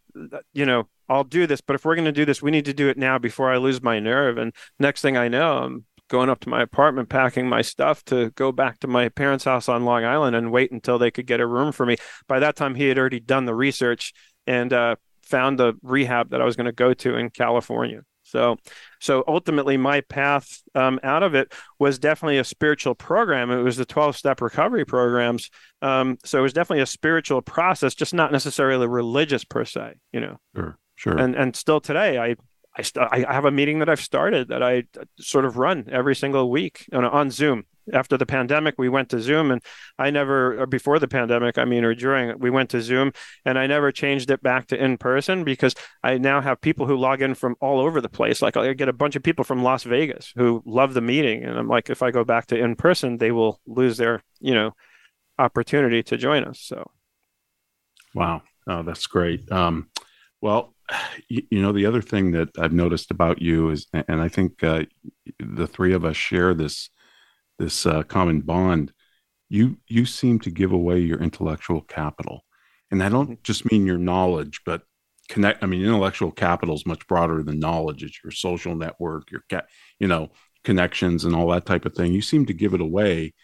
[0.53, 2.73] you know, I'll do this, but if we're going to do this, we need to
[2.73, 4.39] do it now before I lose my nerve.
[4.39, 8.31] And next thing I know, I'm going up to my apartment, packing my stuff to
[8.33, 11.41] go back to my parents' house on Long Island and wait until they could get
[11.41, 11.97] a room for me.
[12.27, 14.13] By that time, he had already done the research
[14.47, 18.03] and uh, found the rehab that I was going to go to in California.
[18.23, 18.57] So,
[19.01, 23.51] so ultimately, my path um, out of it was definitely a spiritual program.
[23.51, 25.51] It was the twelve-step recovery programs.
[25.83, 29.95] Um, so it was definitely a spiritual process, just not necessarily religious per se.
[30.13, 30.37] You know.
[30.55, 30.79] Sure.
[30.97, 31.17] Sure.
[31.17, 32.37] And and still today, I
[32.81, 35.89] I, st- I have a meeting that I've started that I uh, sort of run
[35.91, 37.65] every single week on, on Zoom.
[37.93, 39.63] after the pandemic, we went to Zoom, and
[39.99, 43.13] I never, or before the pandemic, I mean, or during, we went to Zoom,
[43.45, 46.97] and I never changed it back to in person because I now have people who
[46.97, 48.43] log in from all over the place.
[48.43, 51.59] Like I get a bunch of people from Las Vegas who love the meeting, and
[51.59, 54.73] I'm like, if I go back to in person, they will lose their, you know,
[55.39, 56.61] opportunity to join us.
[56.61, 56.91] So,
[58.15, 59.51] wow, oh, that's great.
[59.51, 59.89] Um,
[60.41, 60.75] well,
[61.29, 64.63] you, you, know, the other thing that I've noticed about you is, and I think
[64.63, 64.85] uh,
[65.39, 66.91] the three of us share this
[67.59, 68.93] this uh, common bond.
[69.49, 72.45] You you seem to give away your intellectual capital,
[72.91, 73.43] and I don't mm-hmm.
[73.43, 74.83] just mean your knowledge, but
[75.29, 75.63] connect.
[75.63, 78.03] I mean, intellectual capital is much broader than knowledge.
[78.03, 80.31] It's your social network, your cat, you know,
[80.65, 82.13] connections, and all that type of thing.
[82.13, 83.35] You seem to give it away,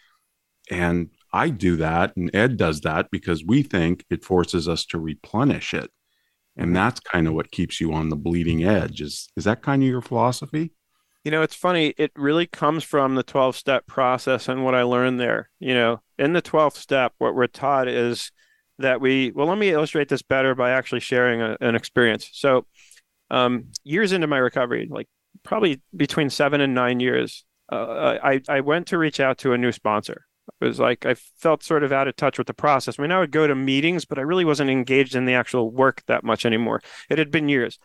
[0.71, 4.99] and I do that, and Ed does that because we think it forces us to
[4.99, 5.91] replenish it
[6.57, 9.01] and that's kind of what keeps you on the bleeding edge.
[9.01, 10.71] Is is that kind of your philosophy?
[11.23, 14.83] You know it's funny it really comes from the 12 step process and what i
[14.83, 15.49] learned there.
[15.59, 18.31] You know in the 12th step what we're taught is
[18.79, 22.29] that we well let me illustrate this better by actually sharing a, an experience.
[22.33, 22.65] So
[23.29, 25.07] um, years into my recovery like
[25.43, 29.57] probably between seven and nine years uh, I, I went to reach out to a
[29.57, 30.26] new sponsor
[30.59, 32.97] it was like I felt sort of out of touch with the process.
[32.97, 35.69] I mean, I would go to meetings, but I really wasn't engaged in the actual
[35.69, 36.81] work that much anymore.
[37.09, 37.77] It had been years.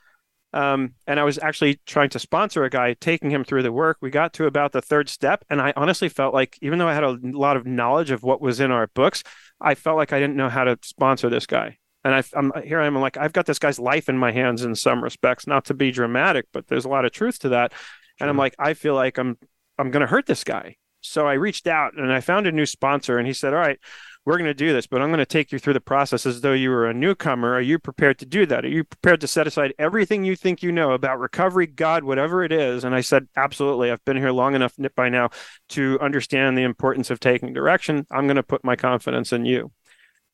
[0.54, 3.98] Um, and I was actually trying to sponsor a guy, taking him through the work.
[4.00, 6.94] We got to about the third step, and I honestly felt like, even though I
[6.94, 9.22] had a lot of knowledge of what was in our books,
[9.61, 11.78] I felt like I didn't know how to sponsor this guy.
[12.04, 12.80] And I, am here.
[12.80, 15.46] I am like, I've got this guy's life in my hands in some respects.
[15.46, 17.72] Not to be dramatic, but there's a lot of truth to that.
[17.72, 17.80] Sure.
[18.20, 19.38] And I'm like, I feel like I'm,
[19.78, 20.76] I'm going to hurt this guy.
[21.02, 23.78] So I reached out and I found a new sponsor, and he said, All right,
[24.24, 26.40] we're going to do this, but I'm going to take you through the process as
[26.40, 27.54] though you were a newcomer.
[27.54, 28.64] Are you prepared to do that?
[28.64, 32.44] Are you prepared to set aside everything you think you know about recovery, God, whatever
[32.44, 32.84] it is?
[32.84, 33.90] And I said, Absolutely.
[33.90, 35.30] I've been here long enough by now
[35.70, 38.06] to understand the importance of taking direction.
[38.10, 39.72] I'm going to put my confidence in you.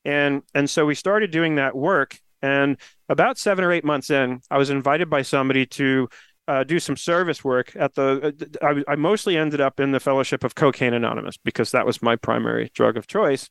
[0.05, 2.19] And and so we started doing that work.
[2.41, 2.77] And
[3.09, 6.09] about seven or eight months in, I was invited by somebody to
[6.49, 8.35] uh, do some service work at the.
[8.63, 12.01] Uh, I, I, mostly ended up in the Fellowship of Cocaine Anonymous because that was
[12.01, 13.51] my primary drug of choice,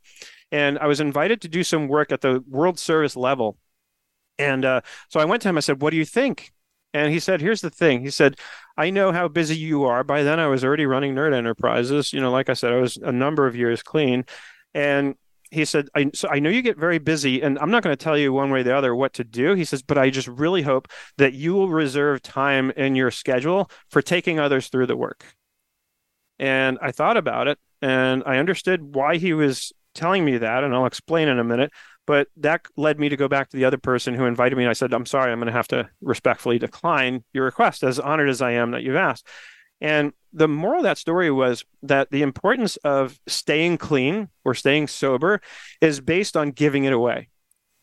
[0.52, 3.56] and I was invited to do some work at the World Service level,
[4.40, 5.58] and uh, so I went to him.
[5.58, 6.52] I said, "What do you think?"
[6.92, 8.40] And he said, "Here's the thing." He said,
[8.76, 10.04] "I know how busy you are.
[10.04, 12.12] By then, I was already running Nerd Enterprises.
[12.14, 14.26] You know, like I said, I was a number of years clean."
[14.74, 15.16] And
[15.52, 18.04] he said, I, so I know you get very busy, and I'm not going to
[18.04, 19.54] tell you one way or the other what to do.
[19.54, 23.70] He says, but I just really hope that you will reserve time in your schedule
[23.90, 25.26] for taking others through the work.
[26.40, 30.76] And I thought about it, and I understood why he was telling me that, and
[30.76, 31.72] I'll explain in a minute.
[32.06, 34.64] But that led me to go back to the other person who invited me.
[34.64, 38.00] And I said, I'm sorry, I'm going to have to respectfully decline your request, as
[38.00, 39.28] honored as I am that you've asked.
[39.80, 44.88] And the moral of that story was that the importance of staying clean or staying
[44.88, 45.42] sober
[45.82, 47.30] is based on giving it away.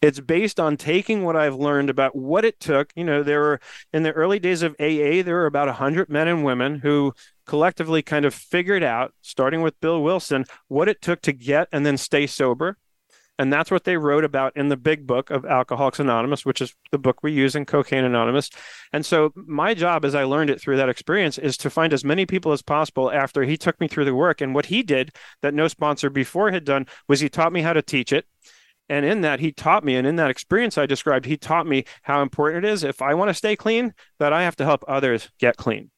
[0.03, 2.93] It's based on taking what I've learned about what it took.
[2.95, 3.61] You know, there were
[3.93, 7.15] in the early days of AA, there were about 100 men and women who
[7.47, 11.87] collectively kind of figured out, starting with Bill Wilson, what it took to get and
[11.87, 12.77] then stay sober
[13.39, 16.75] and that's what they wrote about in the big book of Alcoholics Anonymous, which is
[16.93, 18.49] the book we use in Cocaine Anonymous.
[18.93, 22.05] And so my job, as I learned it through that experience, is to find as
[22.05, 24.41] many people as possible after he took me through the work.
[24.41, 25.11] And what he did
[25.43, 28.27] that no sponsor before had done was he taught me how to teach it.
[28.89, 31.85] And in that, he taught me, and in that experience I described, he taught me
[32.03, 34.85] how important it is if I want to stay clean, that I have to help
[34.87, 35.91] others get clean.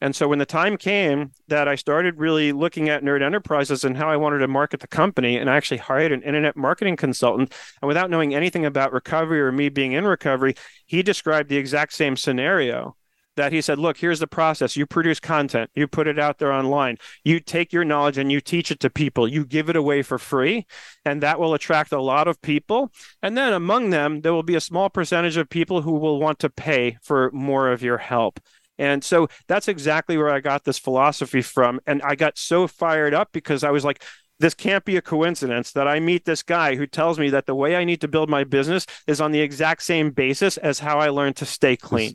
[0.00, 3.96] And so when the time came that I started really looking at Nerd Enterprises and
[3.96, 7.52] how I wanted to market the company, and I actually hired an internet marketing consultant,
[7.82, 10.54] and without knowing anything about recovery or me being in recovery,
[10.86, 12.94] he described the exact same scenario
[13.38, 14.76] that he said, look, here's the process.
[14.76, 18.40] You produce content, you put it out there online, you take your knowledge and you
[18.40, 20.66] teach it to people, you give it away for free,
[21.04, 22.92] and that will attract a lot of people.
[23.22, 26.40] And then among them, there will be a small percentage of people who will want
[26.40, 28.40] to pay for more of your help.
[28.78, 31.80] And so that's exactly where I got this philosophy from.
[31.86, 34.02] And I got so fired up because I was like,
[34.40, 37.54] this can't be a coincidence that I meet this guy who tells me that the
[37.54, 41.00] way I need to build my business is on the exact same basis as how
[41.00, 42.14] I learned to stay clean.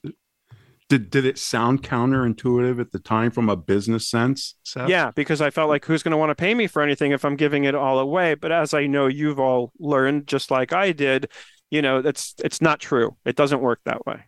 [0.89, 4.56] Did, did it sound counterintuitive at the time from a business sense?
[4.63, 4.89] Seth?
[4.89, 7.26] Yeah, because I felt like who's going to want to pay me for anything if
[7.26, 8.36] I'm giving it all away?
[8.36, 11.30] But as I know you've all learned, just like I did,
[11.71, 13.17] you know, that's it's not true.
[13.26, 14.26] It doesn't work that way.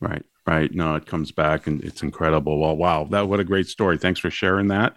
[0.00, 0.72] Right right?
[0.72, 2.58] No, it comes back and it's incredible.
[2.60, 3.98] Well, wow, that what a great story.
[3.98, 4.96] Thanks for sharing that.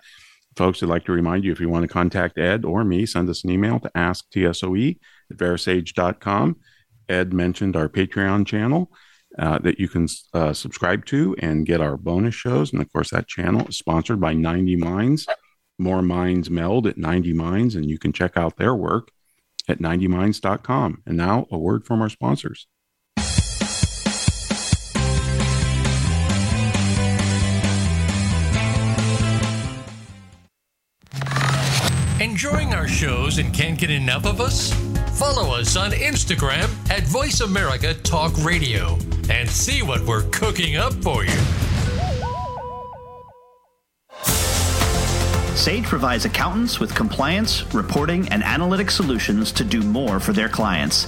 [0.55, 3.29] Folks, I'd like to remind you if you want to contact Ed or me, send
[3.29, 4.97] us an email to asktsoe
[5.29, 6.57] at verasage.com.
[7.09, 8.91] Ed mentioned our Patreon channel
[9.37, 12.71] uh, that you can uh, subscribe to and get our bonus shows.
[12.71, 15.27] And of course, that channel is sponsored by 90 Minds.
[15.77, 19.11] More Minds Meld at 90 Minds, and you can check out their work
[19.67, 21.03] at 90minds.com.
[21.05, 22.67] And now, a word from our sponsors.
[32.35, 34.73] Enjoying our shows and can't get enough of us?
[35.17, 38.97] Follow us on Instagram at Voice America Talk Radio
[39.29, 41.31] and see what we're cooking up for you.
[45.55, 51.07] Sage provides accountants with compliance, reporting, and analytic solutions to do more for their clients.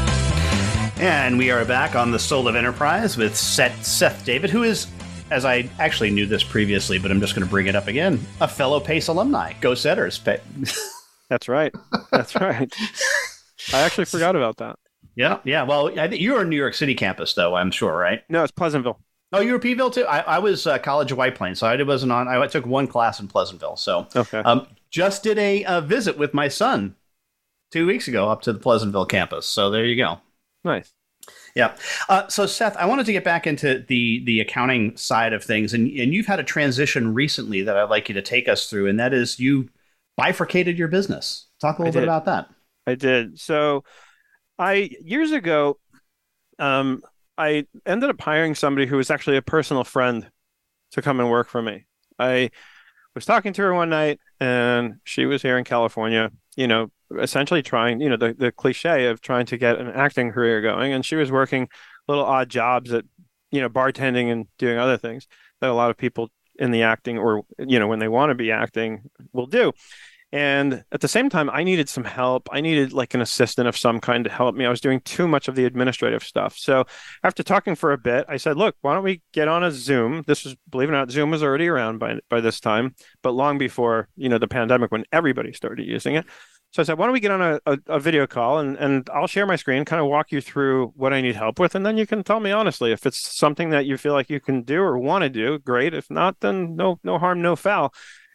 [1.01, 4.85] And we are back on the Soul of Enterprise with Seth, Seth David, who is,
[5.31, 8.23] as I actually knew this previously, but I'm just going to bring it up again,
[8.39, 9.53] a fellow PACE alumni.
[9.61, 10.19] Go Setters.
[11.29, 11.73] That's right.
[12.11, 12.71] That's right.
[13.73, 14.77] I actually forgot about that.
[15.15, 15.63] Yeah, yeah.
[15.63, 17.55] Well, I think you're a New York City campus, though.
[17.55, 18.21] I'm sure, right?
[18.29, 18.99] No, it's Pleasantville.
[19.33, 20.05] Oh, you were Pville too.
[20.05, 22.27] I, I was uh, College of White Plains, so I wasn't on.
[22.27, 24.39] I took one class in Pleasantville, so Okay.
[24.39, 26.95] um, just did a, a visit with my son
[27.71, 29.47] two weeks ago up to the Pleasantville campus.
[29.47, 30.19] So there you go.
[30.63, 30.93] Nice.
[31.55, 31.75] Yeah.
[32.09, 35.73] Uh, so Seth, I wanted to get back into the the accounting side of things,
[35.73, 38.87] and and you've had a transition recently that I'd like you to take us through,
[38.87, 39.69] and that is you
[40.17, 41.47] bifurcated your business.
[41.59, 42.49] Talk a little bit about that.
[42.87, 43.39] I did.
[43.39, 43.83] So
[44.57, 45.77] I years ago,
[46.59, 47.03] um,
[47.37, 50.29] I ended up hiring somebody who was actually a personal friend
[50.91, 51.85] to come and work for me.
[52.19, 52.51] I
[53.15, 57.61] was talking to her one night and she was here in California, you know, essentially
[57.61, 60.93] trying, you know, the, the cliche of trying to get an acting career going.
[60.93, 61.67] And she was working
[62.07, 63.05] little odd jobs at,
[63.51, 65.27] you know, bartending and doing other things
[65.59, 68.35] that a lot of people in the acting or, you know, when they want to
[68.35, 69.71] be acting will do.
[70.33, 72.47] And at the same time, I needed some help.
[72.53, 74.65] I needed like an assistant of some kind to help me.
[74.65, 76.57] I was doing too much of the administrative stuff.
[76.57, 76.85] So
[77.21, 80.23] after talking for a bit, I said, look, why don't we get on a Zoom?
[80.27, 83.31] This was, believe it or not, Zoom was already around by, by this time, but
[83.31, 86.25] long before, you know, the pandemic when everybody started using it.
[86.71, 89.09] So I said, why don't we get on a, a, a video call and, and
[89.13, 91.75] I'll share my screen, kind of walk you through what I need help with.
[91.75, 94.39] And then you can tell me honestly, if it's something that you feel like you
[94.39, 95.93] can do or want to do, great.
[95.93, 97.93] If not, then no, no harm, no foul.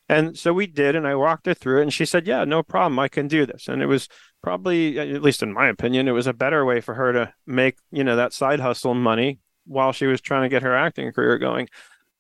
[0.08, 2.62] And so we did, and I walked her through it, and she said, "Yeah, no
[2.62, 4.08] problem, I can do this." And it was
[4.42, 7.78] probably, at least in my opinion, it was a better way for her to make
[7.90, 11.38] you know that side hustle money while she was trying to get her acting career
[11.38, 11.68] going.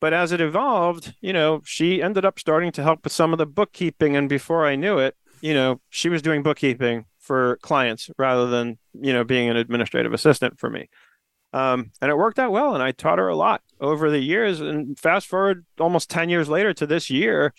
[0.00, 3.38] But as it evolved, you know, she ended up starting to help with some of
[3.38, 5.16] the bookkeeping, and before I knew it,
[5.46, 10.12] you know, she was doing bookkeeping for clients rather than you know being an administrative
[10.12, 10.88] assistant for me.
[11.52, 14.60] Um, and it worked out well, and I taught her a lot over the years.
[14.60, 17.54] And fast forward almost ten years later to this year,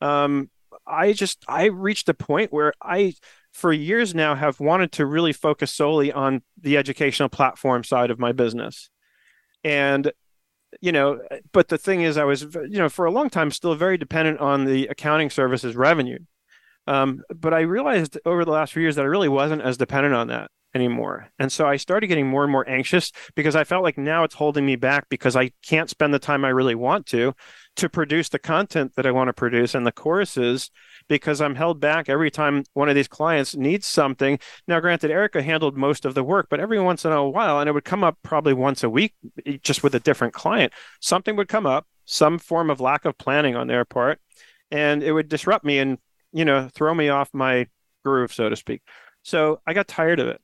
[0.00, 0.50] um,
[0.86, 3.14] I just I reached a point where I,
[3.52, 8.20] for years now, have wanted to really focus solely on the educational platform side of
[8.20, 8.88] my business,
[9.64, 10.12] and
[10.80, 11.20] you know,
[11.50, 14.38] but the thing is, I was you know for a long time still very dependent
[14.38, 16.20] on the accounting services revenue.
[16.86, 20.14] Um, but I realized over the last few years that I really wasn't as dependent
[20.14, 20.50] on that.
[20.74, 21.28] anymore.
[21.38, 24.34] And so I started getting more and more anxious because I felt like now it's
[24.34, 27.34] holding me back because I can't spend the time I really want to
[27.76, 30.70] to produce the content that I want to produce and the courses
[31.08, 34.38] because I'm held back every time one of these clients needs something.
[34.66, 37.68] Now, granted, Erica handled most of the work, but every once in a while, and
[37.68, 39.14] it would come up probably once a week,
[39.62, 43.56] just with a different client, something would come up, some form of lack of planning
[43.56, 44.20] on their part,
[44.70, 45.98] and it would disrupt me and,
[46.32, 47.66] you know, throw me off my
[48.04, 48.82] groove, so to speak.
[49.22, 50.40] So I got tired of it.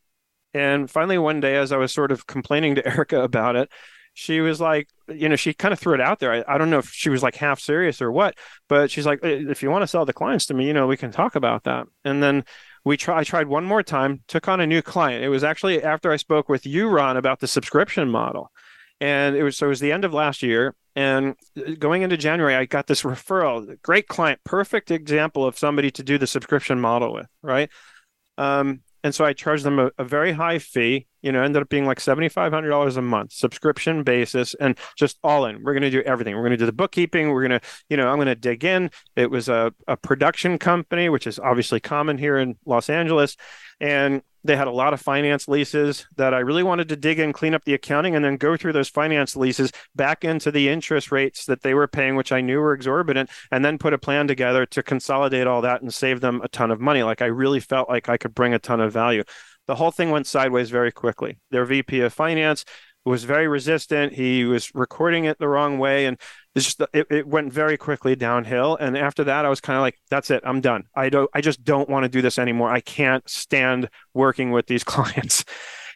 [0.54, 3.70] And finally, one day, as I was sort of complaining to Erica about it,
[4.14, 6.32] she was like, you know, she kind of threw it out there.
[6.32, 8.36] I, I don't know if she was like half serious or what,
[8.68, 10.96] but she's like, if you want to sell the clients to me, you know, we
[10.96, 11.86] can talk about that.
[12.04, 12.44] And then
[12.84, 15.22] we try, I tried one more time, took on a new client.
[15.22, 18.50] It was actually after I spoke with you, Ron, about the subscription model.
[19.00, 20.74] And it was so it was the end of last year.
[20.96, 23.80] And uh, going into January, I got this referral.
[23.82, 27.70] Great client, perfect example of somebody to do the subscription model with, right?
[28.36, 31.06] Um, and so I charged them a, a very high fee.
[31.22, 34.76] You know, ended up being like seventy five hundred dollars a month, subscription basis, and
[34.96, 35.62] just all in.
[35.62, 36.34] We're going to do everything.
[36.34, 37.30] We're going to do the bookkeeping.
[37.30, 38.90] We're going to, you know, I'm going to dig in.
[39.14, 43.36] It was a, a production company, which is obviously common here in Los Angeles,
[43.80, 47.32] and they had a lot of finance leases that I really wanted to dig in,
[47.32, 51.10] clean up the accounting, and then go through those finance leases back into the interest
[51.10, 54.26] rates that they were paying, which I knew were exorbitant, and then put a plan
[54.26, 57.02] together to consolidate all that and save them a ton of money.
[57.02, 59.24] Like I really felt like I could bring a ton of value.
[59.66, 61.38] The whole thing went sideways very quickly.
[61.50, 62.64] Their VP of finance
[63.04, 64.12] was very resistant.
[64.12, 66.18] He was recording it the wrong way, and
[66.64, 68.76] just it, it went very quickly downhill.
[68.76, 70.42] And after that, I was kind of like, "That's it.
[70.44, 70.84] I'm done.
[70.94, 71.30] I don't.
[71.34, 72.70] I just don't want to do this anymore.
[72.70, 75.44] I can't stand working with these clients."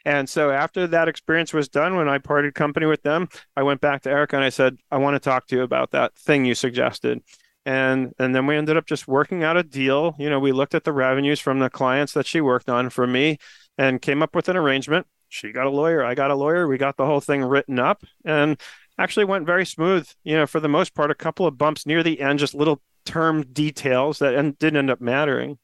[0.05, 3.81] And so after that experience was done, when I parted company with them, I went
[3.81, 6.45] back to Erica and I said, "I want to talk to you about that thing
[6.45, 7.23] you suggested."
[7.65, 10.75] and and then we ended up just working out a deal you know we looked
[10.75, 13.39] at the revenues from the clients that she worked on for me
[13.79, 16.69] and came up with an arrangement she got a lawyer, I got a lawyer.
[16.69, 18.61] We got the whole thing written up and
[18.99, 20.09] actually went very smooth.
[20.25, 22.81] You know, for the most part, a couple of bumps near the end, just little
[23.05, 25.59] term details that didn't end up mattering.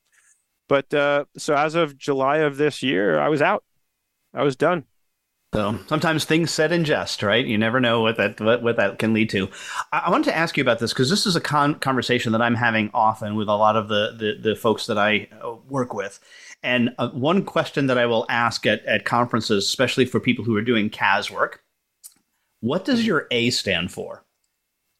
[0.69, 3.65] But uh, so as of July of this year, I was out.
[4.35, 4.85] I was done.
[5.55, 7.45] So sometimes things said in jest, right?
[7.45, 9.49] You never know what that what, what that can lead to.
[9.93, 12.43] I, I wanted to ask you about this because this is a con- conversation that
[12.43, 15.95] I'm having often with a lot of the the, the folks that I uh, work
[15.95, 16.21] with,
[16.63, 20.55] and uh, one question that I will ask at, at conferences, especially for people who
[20.55, 21.63] are doing CAS work,
[22.61, 24.25] what does your A stand for?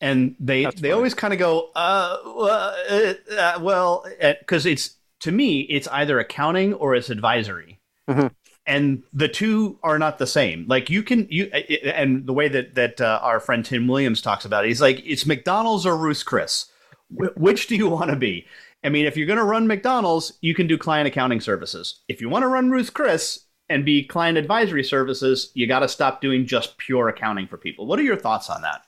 [0.01, 0.93] And they That's they funny.
[0.93, 4.07] always kind of go, uh, uh, uh well,
[4.41, 7.81] because uh, it's to me, it's either accounting or it's advisory.
[8.09, 8.29] Mm-hmm.
[8.67, 10.67] And the two are not the same.
[10.69, 14.45] Like you can you and the way that that uh, our friend Tim Williams talks
[14.45, 16.67] about it, he's like it's McDonald's or Ruth's Chris.
[17.09, 18.47] Wh- which do you want to be?
[18.85, 22.03] I mean, if you're going to run McDonald's, you can do client accounting services.
[22.07, 25.89] If you want to run Ruth's Chris and be client advisory services, you got to
[25.89, 27.87] stop doing just pure accounting for people.
[27.87, 28.83] What are your thoughts on that?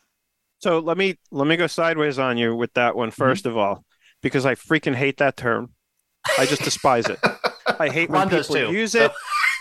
[0.59, 3.53] So let me let me go sideways on you with that one first mm-hmm.
[3.53, 3.85] of all,
[4.23, 5.71] because I freaking hate that term.
[6.39, 7.19] I just despise it.
[7.79, 9.11] I hate when people too, use it.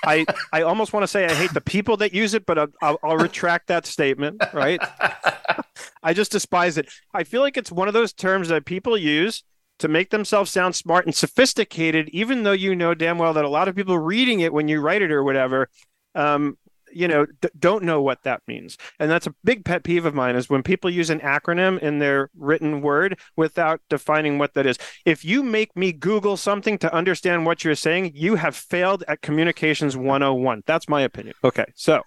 [0.03, 2.67] I, I almost want to say I hate the people that use it, but I'll,
[2.81, 4.43] I'll, I'll retract that statement.
[4.53, 4.79] Right?
[6.03, 6.89] I just despise it.
[7.13, 9.43] I feel like it's one of those terms that people use
[9.79, 13.49] to make themselves sound smart and sophisticated, even though you know damn well that a
[13.49, 15.69] lot of people reading it when you write it or whatever,
[16.15, 16.57] um,
[16.91, 18.77] you know, d- don't know what that means.
[18.99, 21.99] And that's a big pet peeve of mine is when people use an acronym in
[21.99, 24.77] their written word without defining what that is.
[25.05, 29.21] If you make me Google something to understand what you're saying, you have failed at
[29.21, 30.63] communications 101.
[30.65, 31.35] That's my opinion.
[31.43, 31.65] Okay.
[31.75, 32.01] So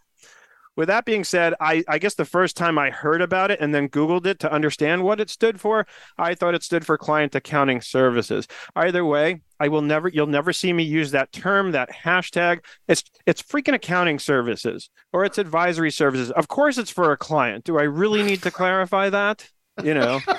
[0.76, 3.74] with that being said, I, I guess the first time I heard about it and
[3.74, 5.86] then Googled it to understand what it stood for,
[6.18, 8.46] I thought it stood for client accounting services.
[8.74, 12.60] Either way, I will never you'll never see me use that term, that hashtag.
[12.88, 16.30] It's it's freaking accounting services or it's advisory services.
[16.30, 17.64] Of course it's for a client.
[17.64, 19.48] Do I really need to clarify that?
[19.82, 20.20] You know.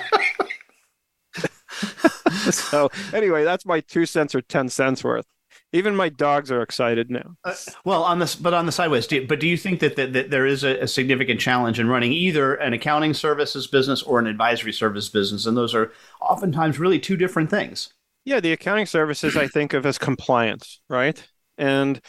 [2.50, 5.26] so anyway, that's my two cents or ten cents worth.
[5.74, 7.34] Even my dogs are excited now.
[7.42, 7.52] Uh,
[7.84, 9.08] well, on this, but on the sideways.
[9.08, 11.80] Do you, but do you think that, that, that there is a, a, significant challenge
[11.80, 15.92] in running either an accounting services business or an advisory service business, and those are
[16.20, 17.92] oftentimes really two different things?
[18.24, 21.20] Yeah, the accounting services I think of as compliance, right?
[21.58, 22.00] And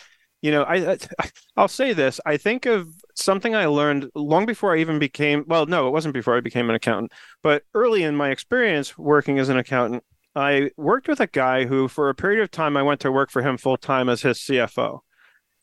[0.43, 2.19] you know, I, I I'll say this.
[2.23, 5.43] I think of something I learned long before I even became.
[5.47, 9.39] Well, no, it wasn't before I became an accountant, but early in my experience working
[9.39, 10.03] as an accountant
[10.35, 13.31] I worked with a guy who, for a period of time, I went to work
[13.31, 14.99] for him full time as his CFO.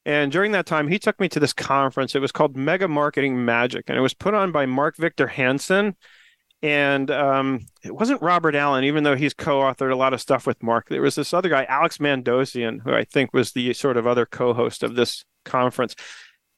[0.05, 2.14] And during that time, he took me to this conference.
[2.14, 5.97] It was called Mega Marketing Magic, and it was put on by Mark Victor Hansen.
[6.62, 10.62] And um, it wasn't Robert Allen, even though he's co-authored a lot of stuff with
[10.62, 10.89] Mark.
[10.89, 14.27] There was this other guy, Alex Mandossian, who I think was the sort of other
[14.27, 15.97] co-host of this conference.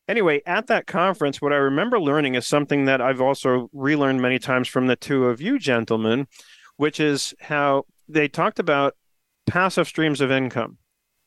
[0.06, 4.38] Anyway, at that conference, what I remember learning is something that I've also relearned many
[4.38, 6.28] times from the two of you gentlemen,
[6.76, 8.96] which is how they talked about
[9.46, 10.78] passive streams of income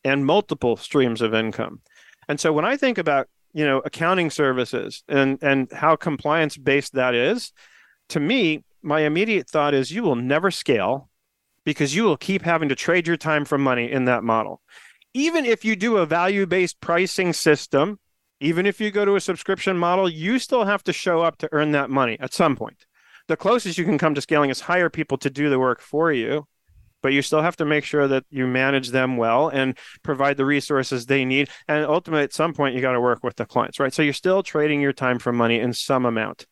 [0.04, 1.80] and multiple streams of income.
[2.28, 6.92] And so when I think about, you know, accounting services and and how compliance based
[6.94, 7.52] that is,
[8.10, 11.08] to me, my immediate thought is you will never scale
[11.64, 14.62] because you will keep having to trade your time for money in that model.
[15.14, 17.98] Even if you do a value based pricing system,
[18.40, 21.48] even if you go to a subscription model, you still have to show up to
[21.52, 22.86] earn that money at some point.
[23.26, 26.12] The closest you can come to scaling is hire people to do the work for
[26.12, 26.46] you,
[27.02, 30.44] but you still have to make sure that you manage them well and provide the
[30.44, 31.48] resources they need.
[31.66, 33.92] And ultimately, at some point, you got to work with the clients, right?
[33.92, 36.46] So you're still trading your time for money in some amount.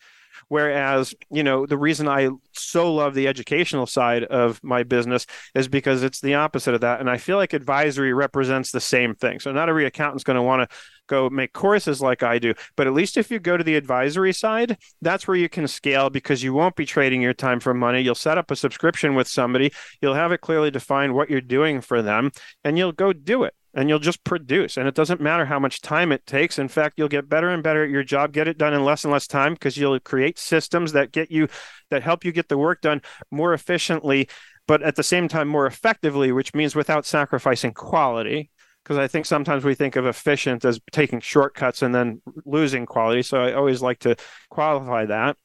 [0.48, 5.66] Whereas, you know, the reason I so love the educational side of my business is
[5.66, 7.00] because it's the opposite of that.
[7.00, 9.40] And I feel like advisory represents the same thing.
[9.40, 10.76] So not every accountant's going to want to
[11.06, 12.54] go make courses like I do.
[12.76, 16.10] But at least if you go to the advisory side, that's where you can scale
[16.10, 18.00] because you won't be trading your time for money.
[18.00, 21.80] You'll set up a subscription with somebody, you'll have it clearly defined what you're doing
[21.80, 22.30] for them,
[22.64, 24.78] and you'll go do it and you'll just produce.
[24.78, 26.58] And it doesn't matter how much time it takes.
[26.58, 29.04] In fact, you'll get better and better at your job, get it done in less
[29.04, 31.48] and less time because you'll create systems that get you,
[31.90, 34.28] that help you get the work done more efficiently,
[34.66, 38.50] but at the same time more effectively, which means without sacrificing quality.
[38.86, 43.22] Because I think sometimes we think of efficient as taking shortcuts and then losing quality.
[43.22, 44.14] So I always like to
[44.48, 45.36] qualify that.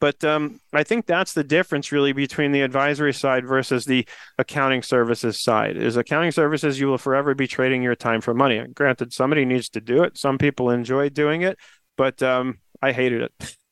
[0.00, 4.04] But um, I think that's the difference really between the advisory side versus the
[4.36, 5.76] accounting services side.
[5.76, 8.64] Is accounting services you will forever be trading your time for money.
[8.74, 10.18] Granted, somebody needs to do it.
[10.18, 11.56] Some people enjoy doing it,
[11.96, 13.56] but um, I hated it.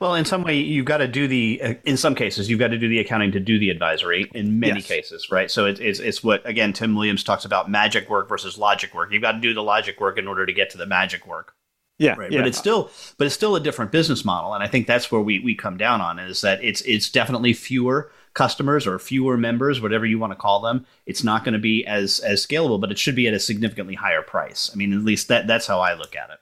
[0.00, 1.60] well, in some way, you've got to do the.
[1.62, 4.30] Uh, in some cases, you've got to do the accounting to do the advisory.
[4.34, 4.88] In many yes.
[4.88, 5.50] cases, right?
[5.50, 9.12] So it, it's it's what again Tim Williams talks about magic work versus logic work.
[9.12, 11.54] You've got to do the logic work in order to get to the magic work.
[11.98, 12.30] Yeah, right.
[12.30, 12.40] Yeah.
[12.40, 15.20] But it's still, but it's still a different business model, and I think that's where
[15.20, 19.80] we we come down on is that it's it's definitely fewer customers or fewer members,
[19.80, 20.84] whatever you want to call them.
[21.06, 23.94] It's not going to be as as scalable, but it should be at a significantly
[23.94, 24.70] higher price.
[24.72, 26.38] I mean, at least that that's how I look at it.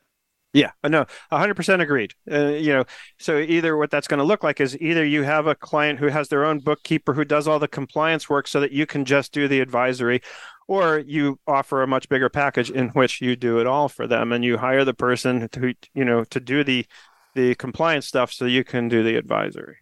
[0.55, 2.15] Yeah, no, 100% agreed.
[2.31, 2.85] Uh, you know,
[3.19, 6.07] so either what that's going to look like is either you have a client who
[6.07, 9.33] has their own bookkeeper who does all the compliance work so that you can just
[9.33, 10.23] do the advisory,
[10.69, 14.33] or you offer a much bigger package in which you do it all for them
[14.33, 16.87] and you hire the person to you know to do the
[17.35, 19.77] the compliance stuff so you can do the advisory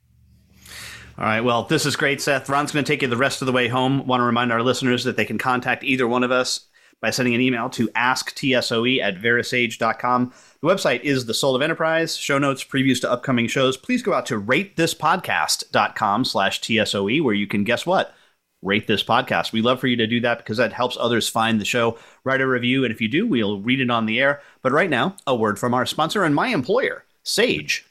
[1.18, 1.42] all right.
[1.42, 2.48] Well, this is great, Seth.
[2.48, 4.06] Ron's going to take you the rest of the way home.
[4.06, 6.68] Want to remind our listeners that they can contact either one of us
[7.02, 10.32] by sending an email to asktsoe at verasage.com.
[10.62, 12.16] The website is The Soul of Enterprise.
[12.16, 13.76] Show notes, previews to upcoming shows.
[13.76, 18.14] Please go out to ratethispodcast.com slash TSOE, where you can guess what?
[18.62, 19.52] rate this podcast.
[19.52, 21.98] We love for you to do that because that helps others find the show.
[22.24, 24.40] Write a review, and if you do, we'll read it on the air.
[24.62, 27.84] But right now, a word from our sponsor and my employer, Sage.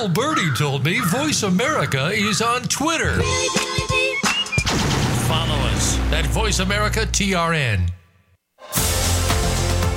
[0.00, 3.20] Little birdie told me Voice America is on Twitter
[5.28, 7.90] Follow us at Voice America TRN.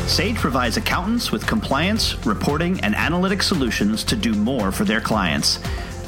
[0.06, 5.60] Sage provides accountants with compliance, reporting, and analytic solutions to do more for their clients.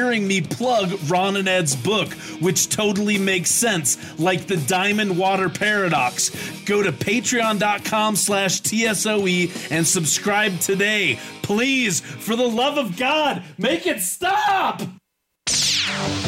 [0.00, 5.50] hearing me plug Ron and Ed's book, which totally makes sense, like the Diamond Water
[5.50, 6.30] Paradox.
[6.64, 11.18] Go to patreon.com slash TSOE and subscribe today.
[11.42, 14.80] Please, for the love of God, make it stop!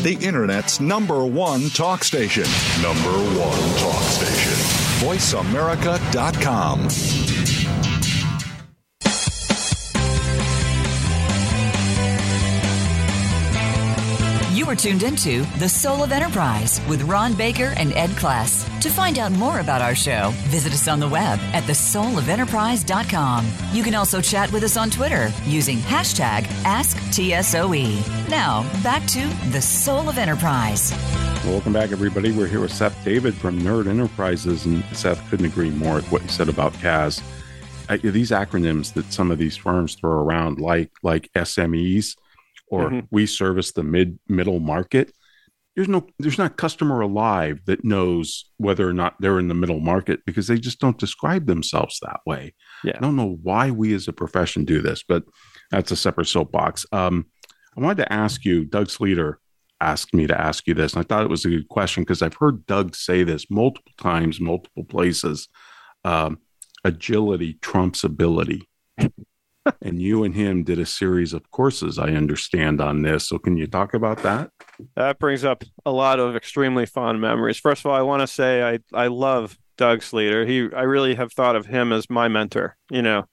[0.03, 2.45] The Internet's number one talk station.
[2.83, 4.53] Number one talk station.
[5.01, 7.52] VoiceAmerica.com.
[14.63, 18.65] You are tuned into The Soul of Enterprise with Ron Baker and Ed Kless.
[18.83, 23.53] To find out more about our show, visit us on the web at thesoulofenterprise.com.
[23.73, 28.29] You can also chat with us on Twitter using hashtag AskTSOE.
[28.29, 30.93] Now, back to The Soul of Enterprise.
[31.45, 32.31] Welcome back, everybody.
[32.31, 36.23] We're here with Seth David from Nerd Enterprises, and Seth couldn't agree more with what
[36.23, 37.21] you said about CAS.
[37.89, 42.15] Uh, these acronyms that some of these firms throw around, like like SMEs,
[42.73, 43.07] or Mhm.
[43.11, 45.13] we service the mid middle market.
[45.77, 49.81] There's no, there's not customer alive that knows whether or not they're in the middle
[49.81, 52.55] market because they just don't describe themselves that way.
[52.85, 52.93] Yeah.
[52.97, 55.25] I don't know why we as a profession do this, but
[55.71, 56.85] that's a separate soapbox.
[56.93, 57.27] Um,
[57.77, 59.37] I wanted to ask you, Doug Sleeter
[59.81, 62.23] asked me to ask you this, and I thought it was a good question because
[62.23, 65.49] I've heard Doug say this multiple times, multiple places.
[66.05, 66.39] Um,
[66.85, 68.69] agility trumps ability.
[69.81, 73.29] And you and him did a series of courses, I understand, on this.
[73.29, 74.51] So can you talk about that?
[74.97, 77.59] That brings up a lot of extremely fond memories.
[77.59, 80.47] First of all, I want to say I I love Doug Sleeter.
[80.47, 83.25] He I really have thought of him as my mentor, you know,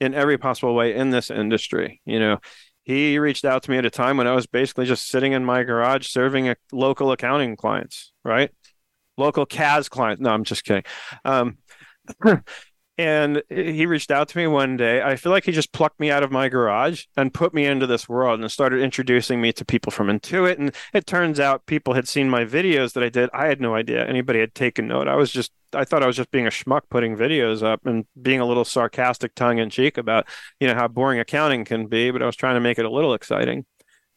[0.00, 2.00] in every possible way in this industry.
[2.06, 2.38] You know,
[2.84, 5.44] he reached out to me at a time when I was basically just sitting in
[5.44, 8.50] my garage serving a local accounting clients, right?
[9.16, 10.20] Local CAS clients.
[10.20, 10.84] No, I'm just kidding.
[11.24, 11.58] Um,
[12.96, 15.02] and he reached out to me one day.
[15.02, 17.86] I feel like he just plucked me out of my garage and put me into
[17.86, 20.58] this world and started introducing me to people from Intuit.
[20.58, 23.30] And it turns out people had seen my videos that I did.
[23.34, 25.08] I had no idea anybody had taken note.
[25.08, 28.06] I was just, I thought I was just being a schmuck putting videos up and
[28.20, 30.28] being a little sarcastic, tongue in cheek about,
[30.60, 32.12] you know, how boring accounting can be.
[32.12, 33.66] But I was trying to make it a little exciting.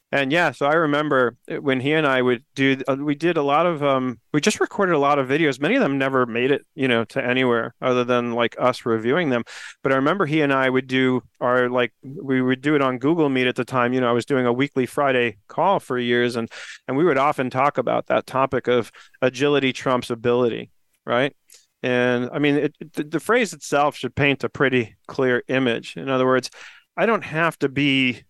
[0.10, 3.42] And yeah, so I remember when he and I would do, uh, we did a
[3.44, 5.60] lot of, um, we just recorded a lot of videos.
[5.60, 9.32] Many of them never made it, you know, to anywhere other than like us reviewing
[9.32, 9.44] them.
[9.84, 13.00] But I remember he and I would do our, like, we would do it on
[13.00, 13.92] Google Meet at the time.
[13.92, 16.50] You know, I was doing a weekly Friday call for years, and
[16.88, 20.72] and we would often talk about that topic of agility trumps ability,
[21.06, 21.36] right?
[21.84, 25.98] And I mean, it, it, the phrase itself should paint a pretty clear image.
[25.98, 26.50] In other words,
[26.96, 28.24] I don't have to be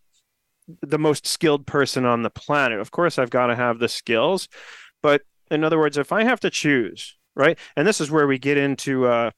[0.81, 2.79] the most skilled person on the planet.
[2.79, 4.47] Of course, I've got to have the skills,
[5.01, 8.37] but in other words, if I have to choose, right, and this is where we
[8.37, 9.31] get into uh,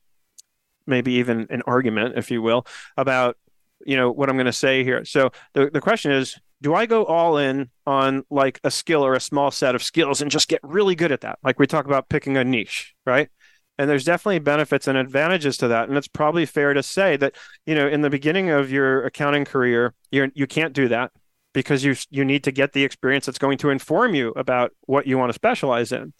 [0.88, 2.66] maybe even an argument, if you will,
[2.98, 3.38] about
[3.86, 5.06] you know what I'm going to say here.
[5.06, 9.14] So the the question is, do I go all in on like a skill or
[9.14, 11.40] a small set of skills and just get really good at that?
[11.44, 13.30] Like we talk about picking a niche, right?
[13.78, 15.88] And there's definitely benefits and advantages to that.
[15.88, 19.46] And it's probably fair to say that, you know, in the beginning of your accounting
[19.46, 21.12] career, you're you can't do that
[21.54, 25.08] because you you need to get the experience that's going to inform you about what
[25.08, 26.14] you want to specialize in.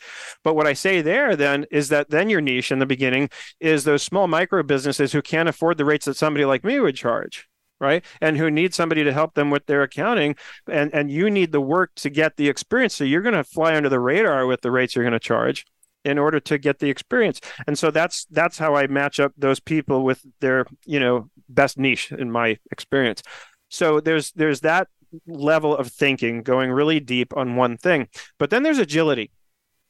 [0.44, 3.84] But what I say there then is that then your niche in the beginning is
[3.84, 7.48] those small micro businesses who can't afford the rates that somebody like me would charge
[7.80, 8.04] right?
[8.20, 10.36] And who need somebody to help them with their accounting
[10.70, 12.96] and and you need the work to get the experience.
[12.96, 15.66] So you're going to fly under the radar with the rates you're going to charge
[16.06, 17.40] in order to get the experience.
[17.68, 21.78] And so that's that's how i match up those people with their you know best
[21.78, 23.22] niche in my experience.
[23.70, 24.88] So there's there's that
[25.28, 28.08] level of thinking going really deep on one thing.
[28.38, 29.32] But then there's agility.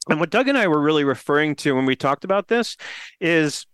[0.10, 2.78] And what doug and i were really referring to when we talked about this
[3.20, 3.66] is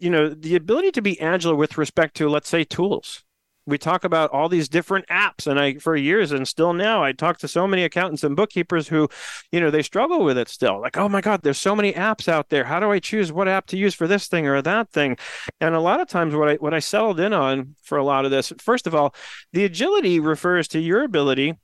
[0.00, 3.24] you know the ability to be agile with respect to let's say tools
[3.66, 7.12] we talk about all these different apps and i for years and still now i
[7.12, 9.08] talk to so many accountants and bookkeepers who
[9.50, 10.80] you know they struggle with it still.
[10.80, 12.64] Like oh my god there's so many apps out there.
[12.64, 15.16] How do i choose what app to use for this thing or that thing?
[15.60, 18.24] And a lot of times what i what i settled in on for a lot
[18.24, 19.14] of this first of all
[19.52, 21.54] the agility refers to your ability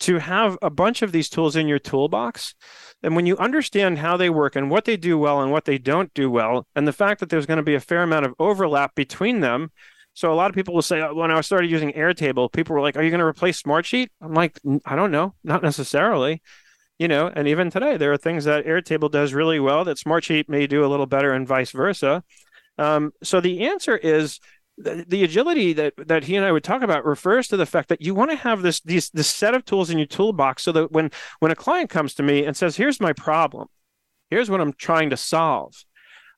[0.00, 2.54] to have a bunch of these tools in your toolbox.
[3.04, 5.78] And when you understand how they work and what they do well and what they
[5.78, 8.34] don't do well and the fact that there's going to be a fair amount of
[8.40, 9.70] overlap between them
[10.14, 12.96] so a lot of people will say when I started using Airtable, people were like,
[12.96, 16.42] "Are you going to replace Smartsheet?" I'm like, "I don't know, not necessarily."
[16.98, 20.48] You know, and even today there are things that Airtable does really well that Smartsheet
[20.48, 22.22] may do a little better, and vice versa.
[22.78, 24.38] Um, so the answer is
[24.78, 27.88] the, the agility that that he and I would talk about refers to the fact
[27.88, 30.72] that you want to have this these this set of tools in your toolbox so
[30.72, 31.10] that when
[31.40, 33.68] when a client comes to me and says, "Here's my problem,"
[34.30, 35.84] here's what I'm trying to solve.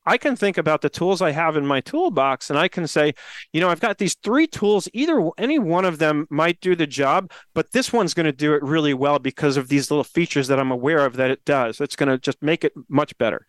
[0.06, 3.14] I can think about the tools I have in my toolbox and I can say,
[3.52, 4.88] you know, I've got these three tools.
[4.92, 8.54] Either any one of them might do the job, but this one's going to do
[8.54, 11.80] it really well because of these little features that I'm aware of that it does.
[11.80, 13.46] It's going to just make it much better.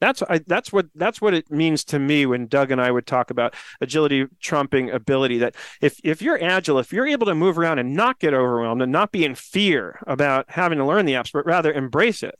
[0.00, 3.06] That's I, that's what that's what it means to me when Doug and I would
[3.06, 5.38] talk about agility trumping ability.
[5.38, 8.82] That if if you're agile, if you're able to move around and not get overwhelmed
[8.82, 12.36] and not be in fear about having to learn the apps, but rather embrace it,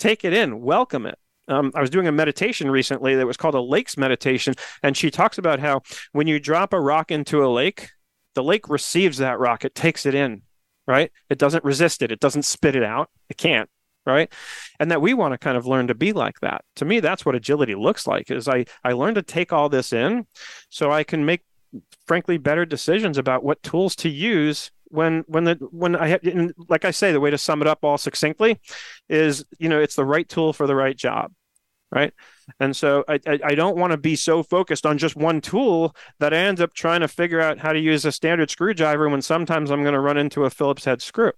[0.00, 1.16] take it in, welcome it,
[1.48, 5.10] um, I was doing a meditation recently that was called a lakes meditation, and she
[5.10, 5.82] talks about how
[6.12, 7.90] when you drop a rock into a lake,
[8.34, 10.42] the lake receives that rock, it takes it in,
[10.86, 11.10] right?
[11.30, 12.12] It doesn't resist it.
[12.12, 13.10] It doesn't spit it out.
[13.28, 13.68] It can't,
[14.04, 14.32] right?
[14.78, 16.62] And that we want to kind of learn to be like that.
[16.76, 18.30] To me, that's what agility looks like.
[18.30, 20.26] Is I I learn to take all this in,
[20.68, 21.42] so I can make,
[22.06, 26.20] frankly, better decisions about what tools to use when when the when I have
[26.68, 28.60] like I say the way to sum it up all succinctly
[29.08, 31.32] is you know it's the right tool for the right job
[31.90, 32.12] right
[32.60, 35.94] and so I, I, I don't want to be so focused on just one tool
[36.20, 39.22] that I end up trying to figure out how to use a standard screwdriver when
[39.22, 41.32] sometimes I'm going to run into a Phillips head screw.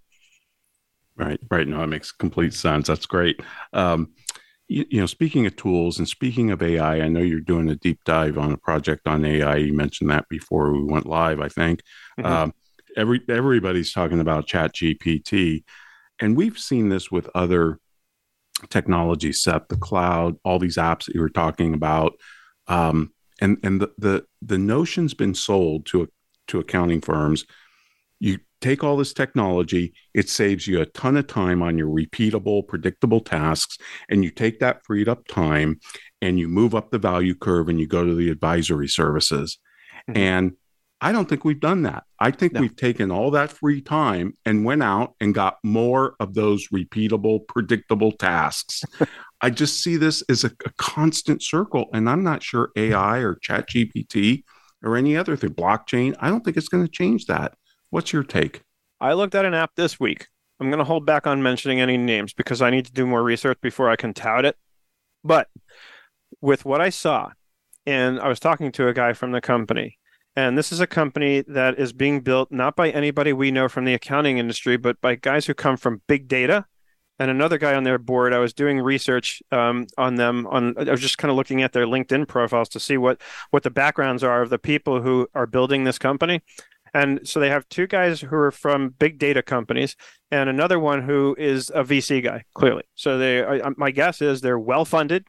[1.17, 1.67] Right, right.
[1.67, 2.87] No, it makes complete sense.
[2.87, 3.41] That's great.
[3.73, 4.13] Um,
[4.69, 7.77] you, you, know, speaking of tools and speaking of AI, I know you're doing a
[7.77, 9.57] deep dive on a project on AI.
[9.57, 11.81] You mentioned that before we went live, I think.
[12.21, 12.27] Mm-hmm.
[12.31, 12.55] Um,
[12.97, 15.65] every everybody's talking about Chat GPT,
[16.21, 17.79] and we've seen this with other
[18.71, 22.15] technology set the cloud all these apps that you were talking about
[22.67, 26.09] um, and and the, the the notion's been sold to
[26.49, 27.45] to accounting firms
[28.19, 32.67] you take all this technology it saves you a ton of time on your repeatable
[32.67, 33.79] predictable tasks
[34.09, 35.79] and you take that freed up time
[36.21, 39.59] and you move up the value curve and you go to the advisory services
[40.09, 40.19] mm-hmm.
[40.19, 40.53] and
[41.01, 42.05] I don't think we've done that.
[42.19, 42.61] I think no.
[42.61, 47.47] we've taken all that free time and went out and got more of those repeatable,
[47.47, 48.85] predictable tasks.
[49.41, 53.37] I just see this as a, a, constant circle, and I'm not sure AI or
[53.37, 54.43] ChatGPT
[54.83, 56.17] or any other thing, blockchain.
[56.19, 57.55] I don't think it's going to change that.
[57.91, 58.63] What's your take?
[59.01, 60.27] I looked at an app this week.
[60.59, 63.23] I'm going to hold back on mentioning any names because I need to do more
[63.23, 64.57] research before I can tout it.
[65.23, 65.47] But
[66.41, 67.31] with what I saw,
[67.87, 69.98] and I was talking to a guy from the company,
[70.39, 73.85] and this is a company that is being built not by anybody we know from
[73.85, 76.65] the accounting industry, but by guys who come from big data.
[77.19, 80.47] And another guy on their board, I was doing research um, on them.
[80.47, 83.21] On I was just kind of looking at their LinkedIn profiles to see what
[83.51, 86.41] what the backgrounds are of the people who are building this company.
[86.95, 89.97] And so they have two guys who are from big data companies,
[90.31, 92.45] and another one who is a VC guy.
[92.55, 93.45] Clearly, so they.
[93.45, 95.27] I, my guess is they're well funded,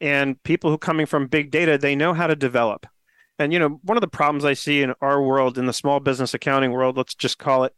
[0.00, 2.88] and people who coming from big data, they know how to develop
[3.38, 6.00] and you know, one of the problems I see in our world, in the small
[6.00, 7.74] business accounting world, let's just call it,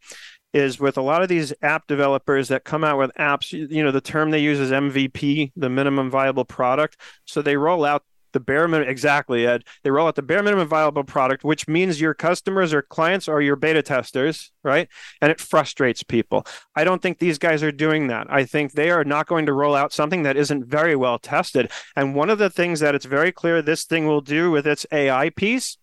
[0.53, 3.51] is with a lot of these app developers that come out with apps.
[3.51, 6.97] You know, the term they use is MVP, the minimum viable product.
[7.25, 8.03] So they roll out
[8.33, 9.63] the bare minimum exactly ed.
[9.83, 13.41] They roll out the bare minimum viable product which means your customers or clients are
[13.41, 14.87] your beta testers right?
[15.21, 16.45] And it frustrates people.
[16.75, 18.27] I don't think these guys are doing that.
[18.29, 21.71] I think they are not going to roll out something that isn't very well tested.
[21.95, 24.85] And one of the things that it's very clear this thing will do with its
[24.91, 25.77] ai piece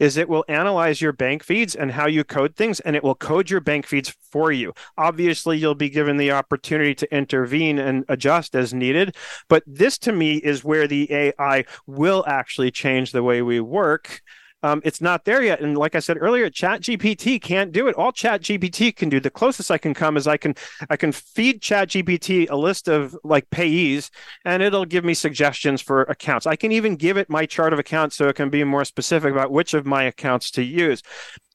[0.00, 3.14] is it will analyze your bank feeds and how you code things and it will
[3.14, 4.72] code your bank feeds for you.
[4.96, 9.16] Obviously you'll be given the opportunity to intervene and adjust as needed
[9.48, 14.22] but this to me is where the ai will actually change the way we work
[14.62, 15.60] um, it's not there yet.
[15.60, 17.94] And like I said earlier, Chat GPT can't do it.
[17.96, 20.54] All Chat GPT can do, the closest I can come is I can
[20.88, 24.10] I can feed Chat GPT a list of like payees,
[24.44, 26.46] and it'll give me suggestions for accounts.
[26.46, 29.32] I can even give it my chart of accounts so it can be more specific
[29.32, 31.02] about which of my accounts to use.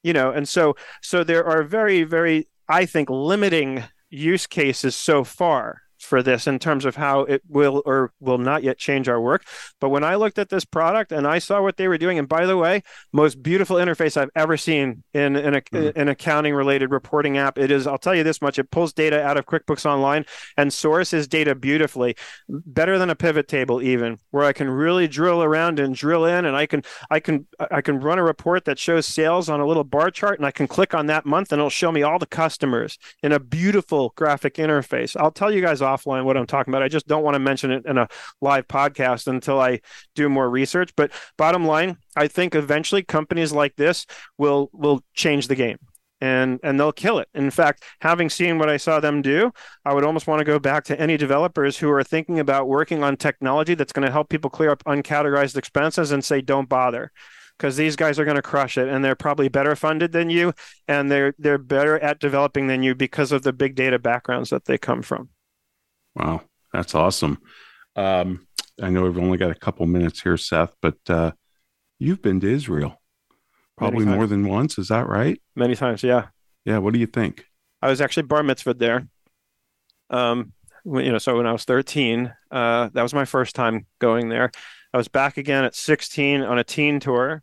[0.02, 5.24] You know, and so so there are very very I think limiting use cases so
[5.24, 9.20] far for this in terms of how it will or will not yet change our
[9.20, 9.44] work.
[9.80, 12.28] But when I looked at this product and I saw what they were doing, and
[12.28, 12.82] by the way,
[13.12, 15.98] most beautiful interface I've ever seen in, in a, mm-hmm.
[15.98, 17.58] an accounting related reporting app.
[17.58, 20.24] It is, I'll tell you this much, it pulls data out of QuickBooks Online
[20.56, 22.16] and sources data beautifully,
[22.48, 26.44] better than a pivot table, even where I can really drill around and drill in
[26.44, 29.66] and I can I can I can run a report that shows sales on a
[29.66, 32.18] little bar chart and I can click on that month and it'll show me all
[32.18, 35.16] the customers in a beautiful graphic interface.
[35.18, 36.82] I'll tell you guys offline what I'm talking about.
[36.82, 38.08] I just don't want to mention it in a
[38.40, 39.80] live podcast until I
[40.14, 40.92] do more research.
[40.96, 45.78] But bottom line, I think eventually companies like this will will change the game
[46.20, 47.28] and and they'll kill it.
[47.34, 49.52] In fact, having seen what I saw them do,
[49.84, 53.02] I would almost want to go back to any developers who are thinking about working
[53.02, 57.12] on technology that's going to help people clear up uncategorized expenses and say don't bother
[57.56, 60.52] because these guys are going to crush it and they're probably better funded than you
[60.86, 64.64] and they're they're better at developing than you because of the big data backgrounds that
[64.64, 65.28] they come from.
[66.18, 66.42] Wow,
[66.72, 67.38] that's awesome.
[67.96, 68.46] Um,
[68.80, 71.32] I know we've only got a couple minutes here, Seth, but uh,
[71.98, 73.00] you've been to Israel
[73.76, 74.78] probably more than once.
[74.78, 75.40] Is that right?
[75.56, 76.26] Many times, yeah.
[76.64, 76.78] Yeah.
[76.78, 77.44] What do you think?
[77.80, 79.08] I was actually bar mitzvahed there.
[80.10, 80.52] Um,
[80.84, 84.50] you know, so when I was 13, uh, that was my first time going there.
[84.92, 87.42] I was back again at 16 on a teen tour.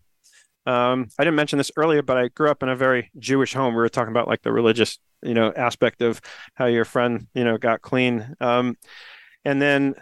[0.65, 3.73] Um, I didn't mention this earlier, but I grew up in a very Jewish home.
[3.73, 6.21] We were talking about like the religious, you know, aspect of
[6.55, 8.35] how your friend, you know, got clean.
[8.39, 8.77] Um,
[9.43, 9.95] and then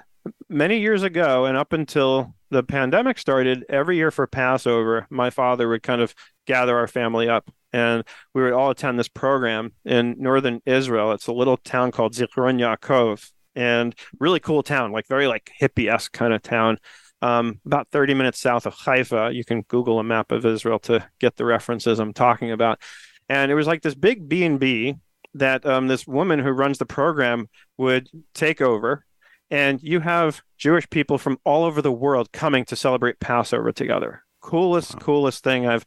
[0.50, 5.68] many years ago, and up until the pandemic started, every year for Passover, my father
[5.68, 8.04] would kind of gather our family up and
[8.34, 11.12] we would all attend this program in northern Israel.
[11.12, 15.92] It's a little town called Zichron Yaakov, and really cool town, like very like hippie
[15.92, 16.78] esque kind of town.
[17.24, 19.32] Um, about 30 minutes south of Haifa.
[19.34, 22.82] You can Google a map of Israel to get the references I'm talking about.
[23.30, 24.96] And it was like this big B and B
[25.34, 27.48] that um, this woman who runs the program
[27.78, 29.06] would take over,
[29.50, 34.24] and you have Jewish people from all over the world coming to celebrate Passover together.
[34.42, 35.86] Coolest, coolest thing I've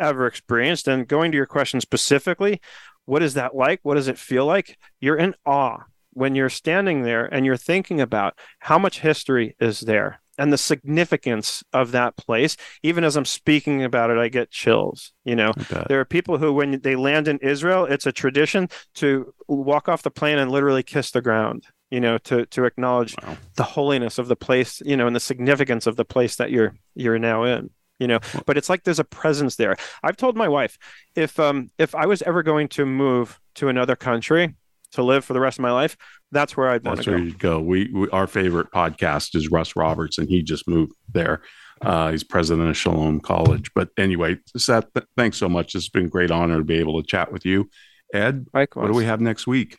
[0.00, 0.88] ever experienced.
[0.88, 2.60] And going to your question specifically,
[3.04, 3.78] what is that like?
[3.84, 4.76] What does it feel like?
[5.00, 9.80] You're in awe when you're standing there and you're thinking about how much history is
[9.80, 12.56] there and the significance of that place.
[12.82, 15.12] Even as I'm speaking about it, I get chills.
[15.24, 15.52] You know,
[15.86, 20.02] there are people who, when they land in Israel, it's a tradition to walk off
[20.02, 21.66] the plane and literally kiss the ground.
[21.92, 23.36] You know, to to acknowledge wow.
[23.54, 24.82] the holiness of the place.
[24.84, 27.70] You know, and the significance of the place that you're you're now in.
[28.00, 29.76] You know, but it's like there's a presence there.
[30.02, 30.76] I've told my wife
[31.14, 34.56] if um if I was ever going to move to another country,
[34.92, 35.96] to live for the rest of my life,
[36.30, 37.10] that's where I'd want to go.
[37.12, 37.60] That's where you'd go.
[37.60, 41.42] We, we, our favorite podcast is Russ Roberts, and he just moved there.
[41.80, 43.70] Uh, he's president of Shalem College.
[43.74, 45.74] But anyway, Seth, th- thanks so much.
[45.74, 47.68] It's been a great honor to be able to chat with you.
[48.14, 48.82] Ed, Likewise.
[48.82, 49.78] what do we have next week?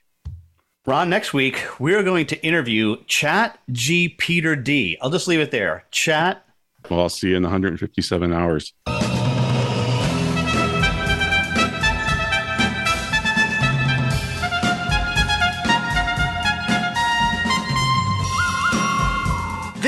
[0.86, 4.98] Ron, next week we're going to interview Chat G Peter D.
[5.02, 5.86] I'll just leave it there.
[5.92, 6.46] Chat.
[6.90, 8.74] Well, I'll see you in 157 hours.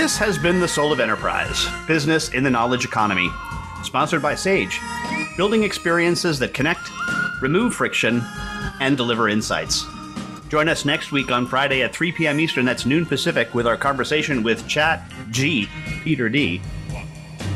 [0.06, 3.32] This has been The Soul of Enterprise Business in the Knowledge Economy,
[3.82, 4.80] sponsored by Sage,
[5.36, 6.92] building experiences that connect,
[7.42, 8.24] remove friction,
[8.80, 9.84] and deliver insights.
[10.48, 12.40] Join us next week on Friday at 3 p.m.
[12.40, 15.68] Eastern, that's noon Pacific, with our conversation with Chat G,
[16.04, 16.62] Peter D.